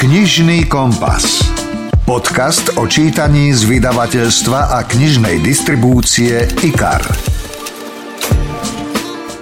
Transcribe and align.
Knižný 0.00 0.64
kompas. 0.64 1.44
Podcast 2.08 2.72
o 2.80 2.88
čítaní 2.88 3.52
z 3.52 3.68
vydavateľstva 3.68 4.72
a 4.72 4.88
knižnej 4.88 5.44
distribúcie 5.44 6.40
IKAR. 6.64 7.04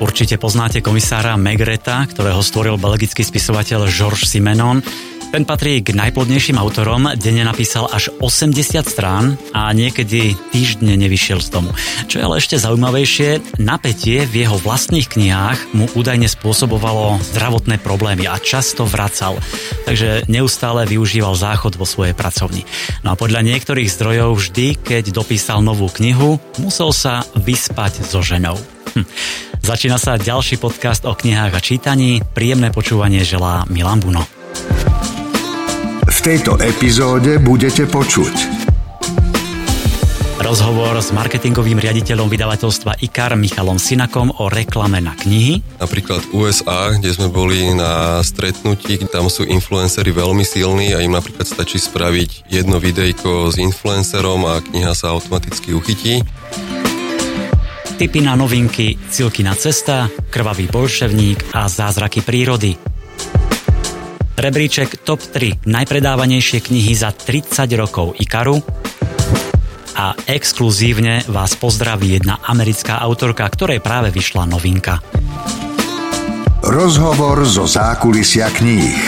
Určite 0.02 0.34
poznáte 0.34 0.82
komisára 0.82 1.38
Megreta, 1.38 2.02
ktorého 2.10 2.42
stvoril 2.42 2.74
belgický 2.74 3.22
spisovateľ 3.22 3.86
Georges 3.86 4.34
Simenon. 4.34 4.82
Ten 5.28 5.44
patrí 5.44 5.84
k 5.84 5.92
najplodnejším 5.92 6.56
autorom, 6.56 7.04
denne 7.20 7.44
napísal 7.44 7.84
až 7.92 8.08
80 8.16 8.80
strán 8.88 9.36
a 9.52 9.68
niekedy 9.76 10.32
týždne 10.48 10.96
nevyšiel 10.96 11.44
z 11.44 11.52
tomu. 11.52 11.68
Čo 12.08 12.16
je 12.16 12.24
ale 12.24 12.40
ešte 12.40 12.56
zaujímavejšie, 12.56 13.60
napätie 13.60 14.24
v 14.24 14.48
jeho 14.48 14.56
vlastných 14.56 15.04
knihách 15.04 15.76
mu 15.76 15.84
údajne 15.92 16.32
spôsobovalo 16.32 17.20
zdravotné 17.36 17.76
problémy 17.76 18.24
a 18.24 18.40
často 18.40 18.88
vracal. 18.88 19.36
Takže 19.84 20.24
neustále 20.32 20.88
využíval 20.88 21.36
záchod 21.36 21.76
vo 21.76 21.84
svojej 21.84 22.16
pracovni. 22.16 22.64
No 23.04 23.12
a 23.12 23.18
podľa 23.20 23.44
niektorých 23.44 23.92
zdrojov 23.92 24.40
vždy, 24.40 24.80
keď 24.80 25.12
dopísal 25.12 25.60
novú 25.60 25.92
knihu, 25.92 26.40
musel 26.56 26.88
sa 26.96 27.20
vyspať 27.36 28.00
so 28.00 28.24
ženou. 28.24 28.56
Hm. 28.96 29.04
Začína 29.60 30.00
sa 30.00 30.16
ďalší 30.16 30.56
podcast 30.56 31.04
o 31.04 31.12
knihách 31.12 31.52
a 31.52 31.60
čítaní. 31.60 32.24
Príjemné 32.32 32.72
počúvanie 32.72 33.20
želá 33.28 33.68
Milan 33.68 34.00
Buno. 34.00 34.24
V 36.28 36.36
tejto 36.36 36.60
epizóde 36.60 37.40
budete 37.40 37.88
počuť 37.88 38.36
Rozhovor 40.44 41.00
s 41.00 41.08
marketingovým 41.16 41.80
riaditeľom 41.80 42.28
vydavateľstva 42.28 43.00
IKAR 43.00 43.32
Michalom 43.32 43.80
Sinakom 43.80 44.36
o 44.36 44.52
reklame 44.52 45.00
na 45.00 45.16
knihy. 45.16 45.64
Napríklad 45.80 46.20
USA, 46.36 46.92
kde 46.92 47.16
sme 47.16 47.32
boli 47.32 47.72
na 47.72 48.20
stretnutí, 48.20 49.00
tam 49.08 49.32
sú 49.32 49.48
influencery 49.48 50.12
veľmi 50.12 50.44
silní 50.44 50.92
a 50.92 51.00
im 51.00 51.16
napríklad 51.16 51.48
stačí 51.48 51.80
spraviť 51.80 52.52
jedno 52.52 52.76
videjko 52.76 53.48
s 53.48 53.56
influencerom 53.56 54.44
a 54.52 54.60
kniha 54.60 54.92
sa 54.92 55.16
automaticky 55.16 55.72
uchytí. 55.72 56.20
Tipy 57.96 58.20
na 58.20 58.36
novinky 58.36 59.00
Cilkina 59.08 59.56
cesta, 59.56 60.12
Krvavý 60.28 60.68
bolševník 60.68 61.56
a 61.56 61.72
Zázraky 61.72 62.20
prírody. 62.20 62.76
Rebríček 64.38 65.02
TOP 65.02 65.18
3 65.18 65.66
najpredávanejšie 65.66 66.62
knihy 66.62 66.94
za 66.94 67.10
30 67.10 67.66
rokov 67.74 68.14
Ikaru 68.22 68.62
a 69.98 70.14
exkluzívne 70.30 71.26
vás 71.26 71.58
pozdraví 71.58 72.14
jedna 72.14 72.38
americká 72.46 73.02
autorka, 73.02 73.42
ktorej 73.50 73.82
práve 73.82 74.14
vyšla 74.14 74.46
novinka. 74.46 75.02
Rozhovor 76.62 77.42
zo 77.50 77.66
zákulisia 77.66 78.46
kníh. 78.54 79.02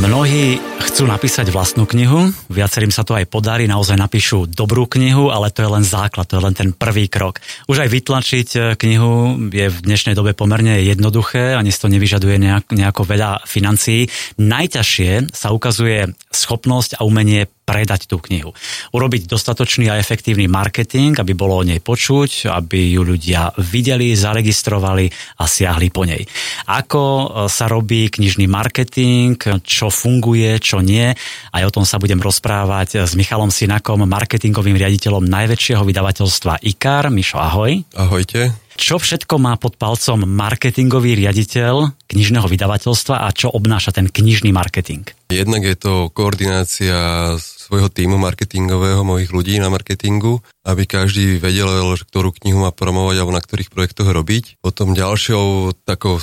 Mnohí 0.00 0.56
chcú 0.80 1.04
napísať 1.04 1.52
vlastnú 1.52 1.84
knihu, 1.84 2.32
viacerým 2.48 2.88
sa 2.88 3.04
to 3.04 3.12
aj 3.12 3.28
podarí, 3.28 3.68
naozaj 3.68 4.00
napíšu 4.00 4.48
dobrú 4.48 4.88
knihu, 4.88 5.28
ale 5.28 5.52
to 5.52 5.64
je 5.64 5.70
len 5.70 5.84
základ, 5.84 6.24
to 6.24 6.40
je 6.40 6.44
len 6.44 6.56
ten 6.56 6.72
prvý 6.72 7.08
krok. 7.08 7.40
Už 7.68 7.84
aj 7.84 7.92
vytlačiť 7.92 8.48
e, 8.56 8.58
knihu 8.80 9.36
je 9.52 9.66
v 9.68 9.78
dnešnej 9.84 10.16
dobe 10.16 10.32
pomerne 10.32 10.80
jednoduché, 10.80 11.52
ani 11.52 11.68
to 11.68 11.92
nevyžaduje 11.92 12.40
nejak, 12.40 12.72
nejako 12.72 13.02
veľa 13.04 13.44
financií. 13.44 14.08
Najťažšie 14.40 15.36
sa 15.36 15.52
ukazuje 15.52 16.16
schopnosť 16.32 16.96
a 16.96 17.04
umenie 17.04 17.44
predať 17.66 18.06
tú 18.06 18.22
knihu. 18.22 18.54
Urobiť 18.94 19.26
dostatočný 19.26 19.90
a 19.90 19.98
efektívny 19.98 20.46
marketing, 20.46 21.18
aby 21.18 21.34
bolo 21.34 21.60
o 21.60 21.66
nej 21.66 21.82
počuť, 21.82 22.46
aby 22.46 22.94
ju 22.94 23.02
ľudia 23.02 23.50
videli, 23.58 24.14
zaregistrovali 24.14 25.10
a 25.42 25.44
siahli 25.50 25.90
po 25.90 26.06
nej. 26.06 26.22
Ako 26.70 27.02
e, 27.02 27.26
sa 27.50 27.66
robí 27.66 28.06
knižný 28.06 28.46
marketing, 28.46 29.34
čo 29.66 29.90
funguje, 29.90 30.62
čo 30.66 30.82
nie. 30.82 31.14
Aj 31.54 31.62
o 31.62 31.70
tom 31.70 31.86
sa 31.86 32.02
budem 32.02 32.18
rozprávať 32.18 33.06
s 33.06 33.14
Michalom 33.14 33.54
Sinakom, 33.54 34.02
marketingovým 34.02 34.74
riaditeľom 34.74 35.22
najväčšieho 35.22 35.86
vydavateľstva 35.86 36.66
IKAR. 36.66 37.14
Mišo, 37.14 37.38
ahoj. 37.38 37.86
Ahojte. 37.94 38.50
Čo 38.76 39.00
všetko 39.00 39.40
má 39.40 39.56
pod 39.56 39.80
palcom 39.80 40.28
marketingový 40.28 41.16
riaditeľ 41.16 41.96
knižného 42.12 42.44
vydavateľstva 42.44 43.24
a 43.24 43.32
čo 43.32 43.48
obnáša 43.48 43.96
ten 43.96 44.04
knižný 44.12 44.52
marketing? 44.52 45.08
Jednak 45.32 45.64
je 45.64 45.76
to 45.80 46.12
koordinácia 46.12 47.32
svojho 47.40 47.88
týmu 47.88 48.20
marketingového, 48.20 49.00
mojich 49.00 49.32
ľudí 49.32 49.56
na 49.56 49.72
marketingu, 49.72 50.44
aby 50.68 50.84
každý 50.84 51.40
vedel, 51.40 51.96
ktorú 51.96 52.36
knihu 52.36 52.62
má 52.62 52.70
promovať 52.70 53.16
alebo 53.16 53.32
na 53.32 53.40
ktorých 53.40 53.72
projektoch 53.72 54.12
robiť. 54.12 54.60
Potom 54.60 54.92
ďalšou 54.92 55.72
takou 55.88 56.20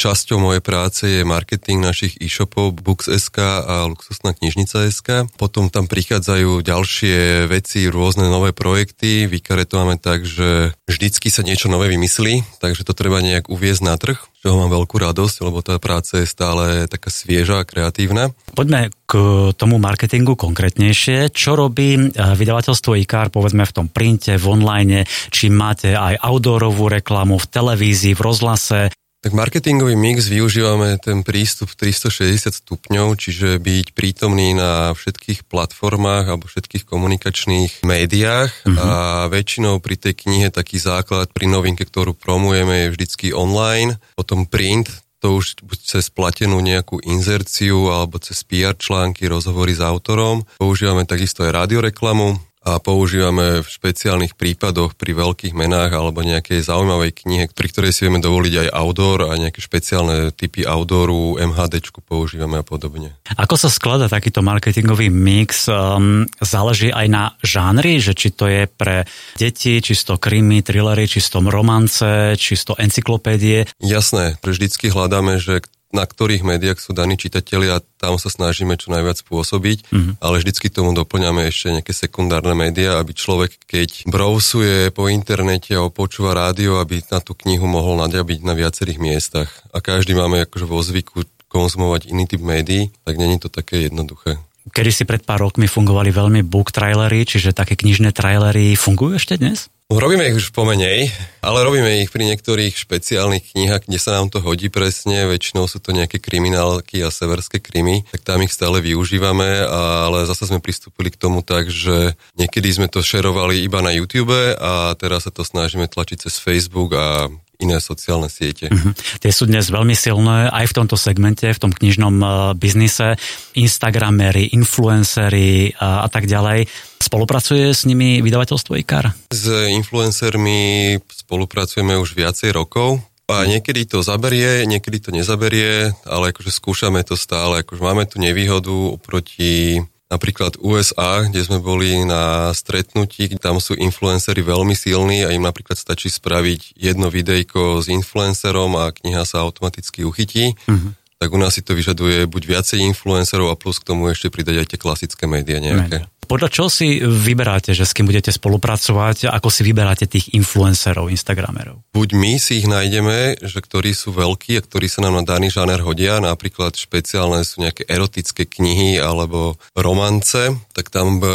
Časťou 0.00 0.40
mojej 0.40 0.64
práce 0.64 1.04
je 1.04 1.28
marketing 1.28 1.84
našich 1.84 2.16
e-shopov 2.24 2.72
Books.sk 2.72 3.36
a 3.36 3.84
Luxusná 3.84 4.32
knižnica.sk. 4.32 5.28
Potom 5.36 5.68
tam 5.68 5.92
prichádzajú 5.92 6.64
ďalšie 6.64 7.44
veci, 7.44 7.84
rôzne 7.84 8.32
nové 8.32 8.56
projekty. 8.56 9.28
Výkare 9.28 9.68
tak, 10.00 10.24
že 10.24 10.72
vždycky 10.88 11.28
sa 11.28 11.44
niečo 11.44 11.68
nové 11.68 11.92
vymyslí, 11.92 12.64
takže 12.64 12.88
to 12.88 12.96
treba 12.96 13.20
nejak 13.20 13.52
uviezť 13.52 13.82
na 13.84 14.00
trh, 14.00 14.16
čoho 14.40 14.64
mám 14.64 14.72
veľkú 14.72 14.96
radosť, 14.96 15.36
lebo 15.44 15.60
tá 15.60 15.76
práca 15.76 16.24
je 16.24 16.32
stále 16.32 16.88
taká 16.88 17.12
svieža 17.12 17.60
a 17.60 17.68
kreatívna. 17.68 18.32
Poďme 18.56 18.88
k 19.04 19.12
tomu 19.52 19.76
marketingu 19.76 20.32
konkrétnejšie. 20.32 21.28
Čo 21.28 21.60
robí 21.60 22.00
eh, 22.00 22.08
vydavateľstvo 22.16 22.96
IKAR, 23.04 23.28
povedzme 23.28 23.68
v 23.68 23.74
tom 23.76 23.86
printe, 23.92 24.40
v 24.40 24.46
online, 24.48 25.04
či 25.28 25.52
máte 25.52 25.92
aj 25.92 26.24
outdoorovú 26.24 26.88
reklamu 26.88 27.36
v 27.36 27.50
televízii, 27.52 28.16
v 28.16 28.24
rozhlase, 28.24 28.80
tak 29.20 29.36
marketingový 29.36 30.00
mix 30.00 30.32
využívame 30.32 30.96
ten 30.96 31.20
prístup 31.20 31.68
360 31.76 32.64
stupňov, 32.64 33.20
čiže 33.20 33.60
byť 33.60 33.92
prítomný 33.92 34.56
na 34.56 34.96
všetkých 34.96 35.44
platformách 35.44 36.24
alebo 36.24 36.48
všetkých 36.48 36.88
komunikačných 36.88 37.84
médiách 37.84 38.64
mm-hmm. 38.64 38.80
a 38.80 38.88
väčšinou 39.28 39.76
pri 39.84 40.00
tej 40.00 40.14
knihe 40.24 40.48
taký 40.48 40.80
základ 40.80 41.28
pri 41.36 41.52
novinke, 41.52 41.84
ktorú 41.84 42.16
promujeme 42.16 42.88
je 42.88 42.92
vždycky 42.96 43.26
online, 43.36 44.00
potom 44.16 44.48
print, 44.48 44.88
to 45.20 45.36
už 45.36 45.60
buď 45.60 45.78
cez 45.84 46.08
platenú 46.08 46.56
nejakú 46.64 47.04
inzerciu 47.04 47.92
alebo 47.92 48.16
cez 48.16 48.40
PR 48.48 48.72
články, 48.72 49.28
rozhovory 49.28 49.76
s 49.76 49.84
autorom. 49.84 50.48
Používame 50.56 51.04
takisto 51.04 51.44
aj 51.44 51.68
radioreklamu, 51.68 52.40
a 52.60 52.76
používame 52.76 53.64
v 53.64 53.68
špeciálnych 53.68 54.36
prípadoch 54.36 54.92
pri 54.92 55.16
veľkých 55.16 55.56
menách 55.56 55.96
alebo 55.96 56.20
nejakej 56.20 56.60
zaujímavej 56.60 57.24
knihe, 57.24 57.44
pri 57.56 57.68
ktorej 57.72 57.96
si 57.96 58.04
vieme 58.04 58.20
dovoliť 58.20 58.54
aj 58.66 58.68
outdoor 58.76 59.32
a 59.32 59.40
nejaké 59.40 59.64
špeciálne 59.64 60.28
typy 60.36 60.68
outdooru, 60.68 61.40
MHD 61.40 61.80
používame 62.04 62.60
a 62.60 62.64
podobne. 62.66 63.16
Ako 63.38 63.56
sa 63.56 63.72
sklada 63.72 64.12
takýto 64.12 64.44
marketingový 64.44 65.08
mix? 65.08 65.70
Um, 65.72 66.28
záleží 66.42 66.92
aj 66.92 67.06
na 67.08 67.24
žánri, 67.40 67.96
že 67.96 68.12
či 68.12 68.28
to 68.34 68.44
je 68.44 68.68
pre 68.68 69.08
deti, 69.40 69.80
čisto 69.80 70.20
krimi, 70.20 70.60
thrillery, 70.60 71.08
čisto 71.08 71.40
romance, 71.40 72.36
čisto 72.36 72.76
encyklopédie? 72.76 73.70
Jasné, 73.80 74.36
vždycky 74.44 74.92
hľadáme, 74.92 75.40
že 75.40 75.64
na 75.90 76.06
ktorých 76.06 76.46
médiách 76.46 76.78
sú 76.78 76.94
daní 76.94 77.18
čitatelia, 77.18 77.82
tam 77.98 78.16
sa 78.16 78.30
snažíme 78.30 78.78
čo 78.78 78.94
najviac 78.94 79.20
spôsobiť, 79.26 79.90
mm-hmm. 79.90 80.14
ale 80.22 80.38
vždycky 80.38 80.70
tomu 80.70 80.94
doplňame 80.94 81.50
ešte 81.50 81.74
nejaké 81.74 81.92
sekundárne 81.92 82.54
médiá, 82.54 83.02
aby 83.02 83.10
človek, 83.10 83.58
keď 83.66 84.06
brousuje 84.06 84.94
po 84.94 85.10
internete 85.10 85.74
a 85.74 85.90
počúva 85.90 86.32
rádio, 86.38 86.78
aby 86.78 87.02
na 87.10 87.18
tú 87.18 87.34
knihu 87.42 87.66
mohol 87.66 87.98
naďabiť 88.06 88.40
na 88.46 88.54
viacerých 88.54 89.02
miestach. 89.02 89.50
A 89.74 89.82
každý 89.82 90.14
máme 90.14 90.46
akože 90.46 90.66
vo 90.66 90.78
zvyku 90.78 91.26
konzumovať 91.50 92.14
iný 92.14 92.30
typ 92.30 92.38
médií, 92.38 92.94
tak 93.02 93.18
není 93.18 93.42
to 93.42 93.50
také 93.50 93.90
jednoduché. 93.90 94.38
Kedy 94.70 94.90
si 94.94 95.02
pred 95.02 95.26
pár 95.26 95.42
rokmi 95.42 95.66
fungovali 95.66 96.14
veľmi 96.14 96.40
book 96.46 96.70
trailery, 96.70 97.26
čiže 97.26 97.50
také 97.50 97.74
knižné 97.74 98.14
trailery, 98.14 98.78
fungujú 98.78 99.18
ešte 99.18 99.42
dnes? 99.42 99.66
Robíme 99.90 100.22
ich 100.22 100.38
už 100.38 100.54
pomenej, 100.54 101.10
ale 101.42 101.66
robíme 101.66 102.06
ich 102.06 102.14
pri 102.14 102.22
niektorých 102.22 102.78
špeciálnych 102.78 103.58
knihách, 103.58 103.90
kde 103.90 103.98
sa 103.98 104.14
nám 104.14 104.30
to 104.30 104.38
hodí 104.38 104.70
presne. 104.70 105.26
Väčšinou 105.26 105.66
sú 105.66 105.82
to 105.82 105.90
nejaké 105.90 106.22
kriminálky 106.22 107.02
a 107.02 107.10
severské 107.10 107.58
krimy, 107.58 108.06
tak 108.14 108.22
tam 108.22 108.38
ich 108.38 108.54
stále 108.54 108.78
využívame, 108.78 109.66
ale 109.66 110.30
zase 110.30 110.46
sme 110.46 110.62
pristúpili 110.62 111.10
k 111.10 111.18
tomu 111.18 111.42
tak, 111.42 111.74
že 111.74 112.14
niekedy 112.38 112.70
sme 112.70 112.86
to 112.86 113.02
šerovali 113.02 113.66
iba 113.66 113.82
na 113.82 113.90
YouTube 113.90 114.30
a 114.62 114.94
teraz 114.94 115.26
sa 115.26 115.34
to 115.34 115.42
snažíme 115.42 115.90
tlačiť 115.90 116.22
cez 116.22 116.38
Facebook 116.38 116.94
a 116.94 117.26
iné 117.60 117.78
sociálne 117.78 118.32
siete. 118.32 118.72
Uh-huh. 118.72 118.92
Tie 119.20 119.30
sú 119.30 119.44
dnes 119.46 119.68
veľmi 119.68 119.92
silné 119.92 120.48
aj 120.48 120.72
v 120.72 120.76
tomto 120.80 120.96
segmente, 120.96 121.46
v 121.46 121.60
tom 121.60 121.70
knižnom 121.70 122.16
uh, 122.20 122.30
biznise. 122.56 123.20
Instagramery, 123.54 124.50
influencery 124.56 125.76
uh, 125.76 126.04
a 126.04 126.08
tak 126.08 126.24
ďalej. 126.26 126.66
Spolupracuje 127.00 127.72
s 127.72 127.84
nimi 127.84 128.20
vydavateľstvo 128.24 128.76
IKAR? 128.80 129.12
S 129.32 129.46
influencermi 129.70 130.96
spolupracujeme 131.04 131.96
už 131.96 132.16
viacej 132.16 132.52
rokov. 132.56 133.00
A 133.30 133.46
niekedy 133.46 133.86
to 133.86 134.02
zaberie, 134.02 134.66
niekedy 134.66 134.98
to 134.98 135.14
nezaberie, 135.14 135.94
ale 136.02 136.34
akože 136.34 136.50
skúšame 136.50 137.06
to 137.06 137.14
stále. 137.14 137.62
Akože 137.62 137.78
máme 137.78 138.02
tu 138.02 138.18
nevýhodu 138.18 138.74
oproti 138.98 139.86
napríklad 140.10 140.58
USA, 140.58 141.24
kde 141.24 141.40
sme 141.46 141.62
boli 141.62 142.02
na 142.02 142.50
stretnutí, 142.50 143.30
tam 143.38 143.62
sú 143.62 143.78
influencery 143.78 144.42
veľmi 144.42 144.74
silní 144.74 145.22
a 145.22 145.30
im 145.30 145.46
napríklad 145.46 145.78
stačí 145.78 146.10
spraviť 146.10 146.74
jedno 146.74 147.08
videjko 147.08 147.78
s 147.78 147.86
influencerom 147.86 148.74
a 148.74 148.90
kniha 148.90 149.22
sa 149.22 149.46
automaticky 149.46 150.02
uchytí. 150.02 150.58
Mm-hmm. 150.66 150.92
tak 151.20 151.30
u 151.30 151.38
nás 151.38 151.54
si 151.54 151.62
to 151.62 151.78
vyžaduje 151.78 152.26
buď 152.26 152.42
viacej 152.58 152.80
influencerov 152.90 153.54
a 153.54 153.56
plus 153.56 153.78
k 153.78 153.92
tomu 153.92 154.10
ešte 154.10 154.32
pridať 154.32 154.64
aj 154.64 154.66
tie 154.74 154.78
klasické 154.82 155.24
médiá 155.30 155.62
nejaké. 155.62 156.04
Podľa 156.30 156.46
čo 156.46 156.70
si 156.70 157.02
vyberáte, 157.02 157.74
že 157.74 157.82
s 157.82 157.90
kým 157.90 158.06
budete 158.06 158.30
spolupracovať, 158.30 159.26
ako 159.34 159.50
si 159.50 159.66
vyberáte 159.66 160.06
tých 160.06 160.30
influencerov, 160.30 161.10
instagramerov? 161.10 161.82
Buď 161.90 162.14
my 162.14 162.38
si 162.38 162.62
ich 162.62 162.70
nájdeme, 162.70 163.42
že 163.42 163.58
ktorí 163.58 163.90
sú 163.90 164.14
veľkí 164.14 164.54
a 164.54 164.62
ktorí 164.62 164.86
sa 164.86 165.02
nám 165.02 165.18
na 165.18 165.24
daný 165.26 165.50
žáner 165.50 165.82
hodia, 165.82 166.22
napríklad 166.22 166.78
špeciálne 166.78 167.42
sú 167.42 167.66
nejaké 167.66 167.82
erotické 167.90 168.46
knihy 168.46 169.02
alebo 169.02 169.58
romance, 169.74 170.54
tak 170.70 170.94
tam 170.94 171.18
e, 171.18 171.26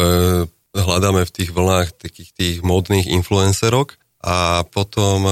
hľadáme 0.72 1.28
v 1.28 1.34
tých 1.44 1.52
vlnách 1.52 2.00
takých 2.00 2.32
tých 2.32 2.56
modných 2.64 3.12
influencerok 3.12 4.00
a 4.24 4.64
potom 4.64 5.28
e, 5.28 5.32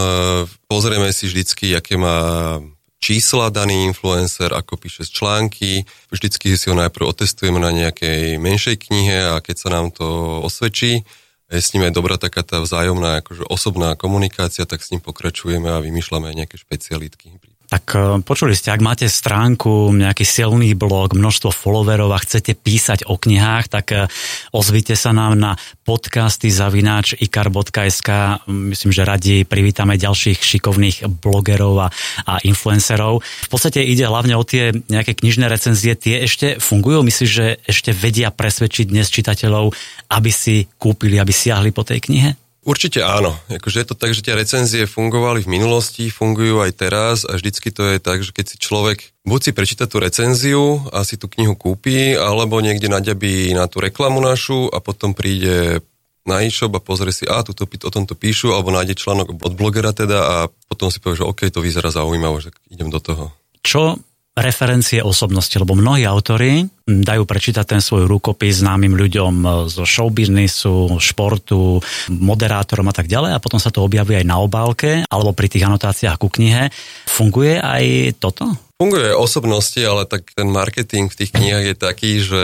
pozrieme 0.68 1.08
si 1.16 1.32
vždycky, 1.32 1.72
aké 1.72 1.96
má 1.96 2.60
čísla 3.04 3.52
daný 3.52 3.92
influencer, 3.92 4.56
ako 4.56 4.80
píše 4.80 5.04
z 5.04 5.12
články. 5.12 5.84
Vždycky 6.08 6.56
si 6.56 6.72
ho 6.72 6.76
najprv 6.80 7.12
otestujeme 7.12 7.60
na 7.60 7.76
nejakej 7.76 8.40
menšej 8.40 8.88
knihe 8.88 9.36
a 9.36 9.44
keď 9.44 9.56
sa 9.60 9.70
nám 9.76 9.92
to 9.92 10.40
osvedčí, 10.40 11.04
je 11.52 11.60
s 11.60 11.76
ním 11.76 11.92
aj 11.92 11.94
dobrá 11.94 12.16
taká 12.16 12.42
tá 12.48 12.64
vzájomná 12.64 13.20
akože 13.20 13.44
osobná 13.52 13.94
komunikácia, 14.00 14.64
tak 14.64 14.80
s 14.80 14.96
ním 14.96 15.04
pokračujeme 15.04 15.68
a 15.68 15.84
vymýšľame 15.84 16.32
aj 16.32 16.36
nejaké 16.40 16.56
špecialitky. 16.56 17.36
Tak 17.74 17.86
e, 17.98 18.22
počuli 18.22 18.54
ste, 18.54 18.70
ak 18.70 18.86
máte 18.86 19.10
stránku, 19.10 19.90
nejaký 19.98 20.22
silný 20.22 20.78
blog, 20.78 21.18
množstvo 21.18 21.50
followerov 21.50 22.14
a 22.14 22.22
chcete 22.22 22.54
písať 22.54 23.10
o 23.10 23.18
knihách, 23.18 23.66
tak 23.66 23.86
e, 23.90 24.06
ozvite 24.54 24.94
sa 24.94 25.10
nám 25.10 25.34
na 25.34 25.58
podcasty 25.82 26.54
zavináč 26.54 27.18
ikar.sk. 27.18 28.10
Myslím, 28.46 28.92
že 28.94 29.02
radi 29.02 29.42
privítame 29.42 29.98
ďalších 29.98 30.38
šikovných 30.38 31.10
blogerov 31.18 31.76
a, 31.82 31.88
a 32.30 32.38
influencerov. 32.46 33.26
V 33.26 33.50
podstate 33.50 33.82
ide 33.82 34.06
hlavne 34.06 34.38
o 34.38 34.46
tie 34.46 34.70
nejaké 34.94 35.18
knižné 35.18 35.50
recenzie. 35.50 35.98
Tie 35.98 36.22
ešte 36.30 36.62
fungujú? 36.62 37.02
Myslíš, 37.02 37.32
že 37.34 37.58
ešte 37.66 37.90
vedia 37.90 38.30
presvedčiť 38.30 38.86
dnes 38.86 39.10
čitateľov, 39.10 39.74
aby 40.14 40.30
si 40.30 40.70
kúpili, 40.78 41.18
aby 41.18 41.34
siahli 41.34 41.74
po 41.74 41.82
tej 41.82 42.06
knihe? 42.06 42.43
Určite 42.64 43.04
áno. 43.04 43.36
Akože 43.52 43.84
je 43.84 43.88
to 43.92 43.96
tak, 44.00 44.16
že 44.16 44.24
tie 44.24 44.40
recenzie 44.40 44.88
fungovali 44.88 45.44
v 45.44 45.52
minulosti, 45.52 46.08
fungujú 46.08 46.64
aj 46.64 46.72
teraz 46.80 47.18
a 47.28 47.36
vždycky 47.36 47.76
to 47.76 47.84
je 47.84 48.00
tak, 48.00 48.24
že 48.24 48.32
keď 48.32 48.46
si 48.48 48.58
človek 48.60 49.12
buď 49.28 49.40
si 49.44 49.52
prečíta 49.52 49.84
tú 49.84 50.00
recenziu 50.00 50.80
a 50.96 51.04
si 51.04 51.20
tú 51.20 51.28
knihu 51.28 51.60
kúpi, 51.60 52.16
alebo 52.16 52.64
niekde 52.64 52.88
naďabí 52.88 53.52
na 53.52 53.68
tú 53.68 53.84
reklamu 53.84 54.24
našu 54.24 54.72
a 54.72 54.80
potom 54.80 55.12
príde 55.12 55.84
na 56.24 56.40
e-shop 56.40 56.72
a 56.72 56.80
pozrie 56.80 57.12
si, 57.12 57.28
a 57.28 57.44
tuto 57.44 57.68
o 57.68 57.92
tomto 57.92 58.16
píšu, 58.16 58.56
alebo 58.56 58.72
nájde 58.72 58.96
článok 58.96 59.44
od 59.44 59.54
blogera 59.60 59.92
teda 59.92 60.20
a 60.24 60.36
potom 60.72 60.88
si 60.88 61.04
povie, 61.04 61.20
že 61.20 61.28
OK, 61.28 61.52
to 61.52 61.60
vyzerá 61.60 61.92
zaujímaво, 61.92 62.40
že 62.40 62.56
idem 62.72 62.88
do 62.88 63.04
toho. 63.04 63.36
Čo 63.60 64.00
referencie 64.34 65.06
osobnosti, 65.06 65.54
lebo 65.62 65.78
mnohí 65.78 66.10
autory 66.10 66.66
dajú 66.84 67.24
prečítať 67.24 67.66
ten 67.70 67.82
svoj 67.82 68.10
rukopis 68.10 68.66
známym 68.66 68.98
ľuďom 68.98 69.34
zo 69.70 69.86
showbiznisu, 69.86 70.98
športu, 70.98 71.78
moderátorom 72.10 72.90
a 72.90 72.96
tak 72.98 73.06
ďalej 73.06 73.38
a 73.38 73.44
potom 73.44 73.62
sa 73.62 73.70
to 73.70 73.86
objavuje 73.86 74.20
aj 74.20 74.28
na 74.28 74.42
obálke 74.42 75.06
alebo 75.06 75.38
pri 75.38 75.48
tých 75.54 75.70
anotáciách 75.70 76.18
ku 76.18 76.34
knihe. 76.34 76.74
Funguje 77.06 77.62
aj 77.62 78.18
toto? 78.18 78.50
Funguje 78.82 79.14
osobnosti, 79.14 79.80
ale 79.80 80.10
tak 80.10 80.34
ten 80.34 80.50
marketing 80.50 81.14
v 81.14 81.18
tých 81.24 81.32
knihách 81.32 81.66
je 81.70 81.76
taký, 81.78 82.12
že 82.26 82.44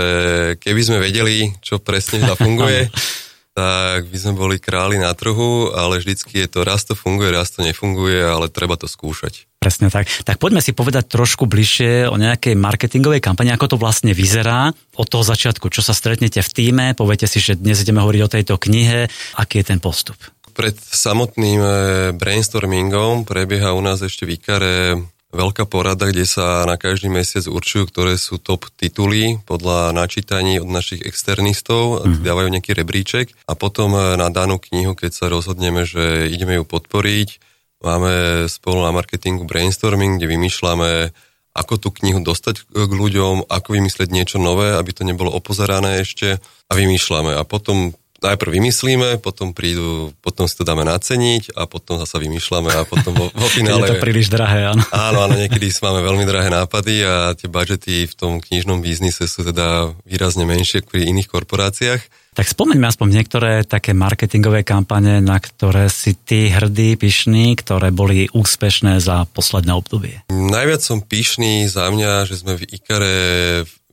keby 0.62 0.81
sme 0.85 0.97
vedeli, 1.01 1.57
čo 1.59 1.81
presne 1.81 2.21
zafunguje, 2.30 2.94
tak 3.59 4.07
by 4.07 4.15
sme 4.15 4.33
boli 4.39 4.56
králi 4.56 4.95
na 4.95 5.11
trhu, 5.11 5.75
ale 5.75 6.00
vždycky 6.00 6.39
je 6.39 6.47
to 6.47 6.63
raz 6.63 6.88
to 6.88 6.95
funguje, 6.95 7.27
raz 7.27 7.51
to 7.51 7.59
nefunguje, 7.59 8.23
ale 8.23 8.47
treba 8.47 8.79
to 8.79 8.88
skúšať. 8.88 9.51
Presne 9.59 9.91
tak. 9.91 10.07
Tak 10.23 10.39
poďme 10.39 10.63
si 10.63 10.71
povedať 10.71 11.11
trošku 11.11 11.44
bližšie 11.44 12.07
o 12.07 12.15
nejakej 12.15 12.56
marketingovej 12.56 13.19
kampani, 13.19 13.51
ako 13.51 13.75
to 13.75 13.77
vlastne 13.77 14.15
vyzerá 14.15 14.71
od 14.95 15.07
toho 15.11 15.27
začiatku, 15.27 15.67
čo 15.67 15.83
sa 15.83 15.91
stretnete 15.91 16.39
v 16.39 16.50
týme, 16.56 16.85
poviete 16.95 17.27
si, 17.27 17.44
že 17.44 17.59
dnes 17.59 17.83
ideme 17.83 18.00
hovoriť 18.00 18.21
o 18.23 18.31
tejto 18.31 18.56
knihe, 18.56 19.11
aký 19.35 19.59
je 19.59 19.75
ten 19.75 19.83
postup. 19.83 20.15
Pred 20.56 20.79
samotným 20.79 21.59
eh, 21.59 21.75
brainstormingom 22.15 23.27
prebieha 23.27 23.75
u 23.75 23.83
nás 23.83 24.00
ešte 24.00 24.23
výkare 24.23 25.03
veľká 25.30 25.70
porada, 25.70 26.10
kde 26.10 26.26
sa 26.26 26.66
na 26.66 26.76
každý 26.76 27.10
mesiac 27.10 27.46
určujú, 27.46 27.90
ktoré 27.90 28.18
sú 28.18 28.42
top 28.42 28.66
tituly 28.74 29.38
podľa 29.46 29.94
načítaní 29.94 30.58
od 30.58 30.70
našich 30.70 31.06
externistov, 31.06 32.02
mm. 32.02 32.26
dávajú 32.26 32.50
nejaký 32.50 32.72
rebríček 32.74 33.28
a 33.46 33.54
potom 33.54 33.94
eh, 33.94 34.18
na 34.18 34.34
danú 34.34 34.58
knihu, 34.58 34.98
keď 34.98 35.12
sa 35.14 35.26
rozhodneme, 35.30 35.86
že 35.86 36.30
ideme 36.30 36.58
ju 36.58 36.66
podporiť, 36.66 37.30
máme 37.86 38.46
spolu 38.50 38.84
na 38.84 38.92
marketingu 38.92 39.46
brainstorming, 39.46 40.18
kde 40.18 40.28
vymýšľame, 40.28 41.14
ako 41.56 41.74
tú 41.81 41.90
knihu 42.02 42.22
dostať 42.22 42.70
k 42.72 42.92
ľuďom, 42.94 43.50
ako 43.50 43.68
vymyslieť 43.76 44.10
niečo 44.14 44.38
nové, 44.38 44.74
aby 44.78 44.92
to 44.94 45.04
nebolo 45.04 45.34
opozerané 45.34 46.00
ešte 46.06 46.38
a 46.40 46.72
vymýšľame. 46.72 47.36
A 47.36 47.44
potom 47.44 47.92
najprv 48.19 48.51
vymyslíme, 48.60 49.10
potom 49.24 49.56
prídu, 49.56 50.12
potom 50.19 50.45
si 50.45 50.56
to 50.60 50.68
dáme 50.68 50.83
naceniť 50.83 51.56
a 51.56 51.66
potom 51.66 52.00
zasa 52.00 52.19
vymýšľame 52.19 52.71
a 52.71 52.83
potom 52.83 53.16
vo, 53.16 53.27
vo 53.31 53.48
finále... 53.56 53.88
je 53.88 53.95
to 53.95 54.04
príliš 54.04 54.27
drahé, 54.31 54.71
áno. 54.71 54.83
Áno, 55.10 55.25
áno, 55.25 55.36
niekedy 55.39 55.71
máme 55.81 56.06
veľmi 56.06 56.25
drahé 56.27 56.54
nápady 56.54 57.01
a 57.01 57.33
tie 57.33 57.50
budžety 57.50 58.06
v 58.06 58.13
tom 58.13 58.38
knižnom 58.44 58.83
biznise 58.83 59.25
sú 59.25 59.42
teda 59.42 59.95
výrazne 60.06 60.45
menšie 60.45 60.86
pri 60.86 61.10
iných 61.10 61.31
korporáciách. 61.31 62.01
Tak 62.38 62.45
spomeňme 62.45 62.88
aspoň 62.88 63.07
niektoré 63.10 63.51
také 63.66 63.92
marketingové 63.92 64.62
kampane, 64.62 65.19
na 65.19 65.42
ktoré 65.42 65.89
si 65.89 66.13
ty 66.13 66.48
hrdý, 66.48 66.95
pyšný, 66.95 67.57
ktoré 67.57 67.89
boli 67.89 68.30
úspešné 68.31 69.01
za 69.01 69.25
posledné 69.33 69.74
obdobie. 69.74 70.24
Najviac 70.30 70.80
som 70.80 71.01
pyšný 71.01 71.66
za 71.68 71.89
mňa, 71.89 72.30
že 72.30 72.39
sme 72.39 72.56
v 72.56 72.69
Ikare 72.69 73.18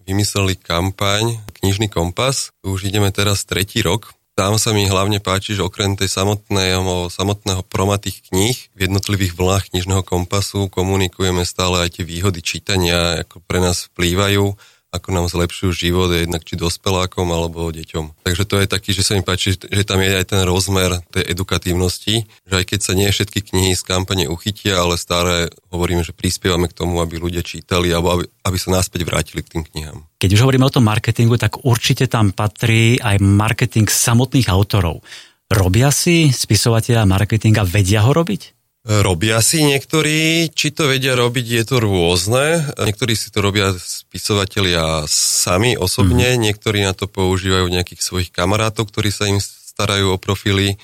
vymysleli 0.06 0.54
kampaň 0.62 1.42
Knižný 1.58 1.90
kompas. 1.90 2.54
Už 2.62 2.86
ideme 2.86 3.10
teraz 3.10 3.42
tretí 3.42 3.82
rok. 3.82 4.14
Tam 4.36 4.60
sa 4.60 4.76
mi 4.76 4.84
hlavne 4.84 5.16
páči, 5.16 5.56
že 5.56 5.64
okrem 5.64 5.96
tej 5.96 6.12
samotného, 6.12 7.08
samotného 7.08 7.64
proma 7.64 7.96
tých 7.96 8.20
kníh 8.28 8.68
v 8.76 8.84
jednotlivých 8.84 9.32
vlnách 9.32 9.72
knižného 9.72 10.04
kompasu 10.04 10.68
komunikujeme 10.68 11.40
stále 11.48 11.88
aj 11.88 11.96
tie 11.96 12.04
výhody 12.04 12.44
čítania, 12.44 13.24
ako 13.24 13.40
pre 13.48 13.64
nás 13.64 13.88
vplývajú 13.88 14.52
ako 14.94 15.08
nám 15.12 15.26
zlepšujú 15.28 15.70
život, 15.74 16.08
jednak 16.14 16.46
či 16.46 16.56
dospelákom 16.56 17.28
alebo 17.28 17.68
deťom. 17.68 18.24
Takže 18.24 18.44
to 18.48 18.56
je 18.62 18.66
taký, 18.66 18.90
že 18.96 19.04
sa 19.04 19.12
mi 19.18 19.22
páči, 19.26 19.58
že 19.58 19.82
tam 19.84 20.00
je 20.00 20.08
aj 20.08 20.32
ten 20.32 20.42
rozmer 20.46 21.04
tej 21.12 21.36
edukatívnosti, 21.36 22.24
že 22.48 22.54
aj 22.54 22.64
keď 22.64 22.80
sa 22.80 22.92
nie 22.96 23.10
všetky 23.10 23.44
knihy 23.44 23.76
z 23.76 23.82
kampane 23.84 24.24
uchytia, 24.30 24.80
ale 24.80 24.96
stále 24.96 25.52
hovoríme, 25.68 26.00
že 26.00 26.16
prispievame 26.16 26.72
k 26.72 26.76
tomu, 26.76 27.04
aby 27.04 27.20
ľudia 27.20 27.44
čítali 27.44 27.92
alebo 27.92 28.16
aby, 28.16 28.24
aby 28.46 28.56
sa 28.56 28.72
náspäť 28.72 29.04
vrátili 29.04 29.44
k 29.44 29.58
tým 29.58 29.62
knihám. 29.68 29.98
Keď 30.16 30.30
už 30.32 30.42
hovoríme 30.48 30.64
o 30.64 30.72
tom 30.72 30.88
marketingu, 30.88 31.36
tak 31.36 31.62
určite 31.68 32.08
tam 32.08 32.32
patrí 32.32 32.96
aj 32.96 33.20
marketing 33.20 33.86
samotných 33.90 34.48
autorov. 34.48 35.04
Robia 35.46 35.94
si 35.94 36.34
spisovateľa 36.34 37.06
marketinga, 37.06 37.62
vedia 37.62 38.02
ho 38.02 38.10
robiť? 38.10 38.55
Robia 38.86 39.42
si 39.42 39.66
niektorí, 39.66 40.46
či 40.54 40.70
to 40.70 40.86
vedia 40.86 41.18
robiť, 41.18 41.46
je 41.58 41.64
to 41.66 41.82
rôzne. 41.82 42.70
Niektorí 42.78 43.18
si 43.18 43.34
to 43.34 43.42
robia 43.42 43.74
spisovatelia 43.74 45.02
sami 45.10 45.74
osobne, 45.74 46.38
mm-hmm. 46.38 46.44
niektorí 46.46 46.86
na 46.86 46.94
to 46.94 47.10
používajú 47.10 47.66
nejakých 47.66 47.98
svojich 47.98 48.30
kamarátov, 48.30 48.86
ktorí 48.86 49.10
sa 49.10 49.26
im 49.26 49.42
starajú 49.42 50.14
o 50.14 50.22
profily, 50.22 50.78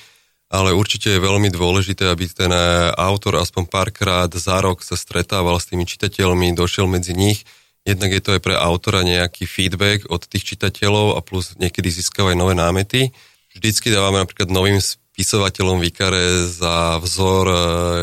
ale 0.51 0.75
určite 0.75 1.15
je 1.15 1.23
veľmi 1.23 1.47
dôležité, 1.47 2.11
aby 2.11 2.27
ten 2.27 2.51
autor 2.99 3.39
aspoň 3.39 3.71
párkrát 3.71 4.27
za 4.35 4.59
rok 4.59 4.83
sa 4.83 4.99
stretával 4.99 5.55
s 5.63 5.71
tými 5.71 5.87
čitateľmi, 5.87 6.51
došiel 6.59 6.91
medzi 6.91 7.15
nich. 7.15 7.47
Jednak 7.87 8.19
je 8.19 8.19
to 8.19 8.35
aj 8.35 8.41
pre 8.43 8.55
autora 8.59 9.07
nejaký 9.07 9.47
feedback 9.47 10.11
od 10.11 10.27
tých 10.27 10.43
čitateľov 10.51 11.15
a 11.15 11.23
plus 11.23 11.55
niekedy 11.55 11.87
získava 11.87 12.35
aj 12.35 12.37
nové 12.37 12.51
námety. 12.51 13.15
Vždycky 13.55 13.95
dávame 13.95 14.19
napríklad 14.19 14.51
novým 14.51 14.83
spisovateľom 15.13 15.77
Vikare 15.77 16.49
za 16.49 16.97
vzor 16.97 17.45
e, 17.45 17.57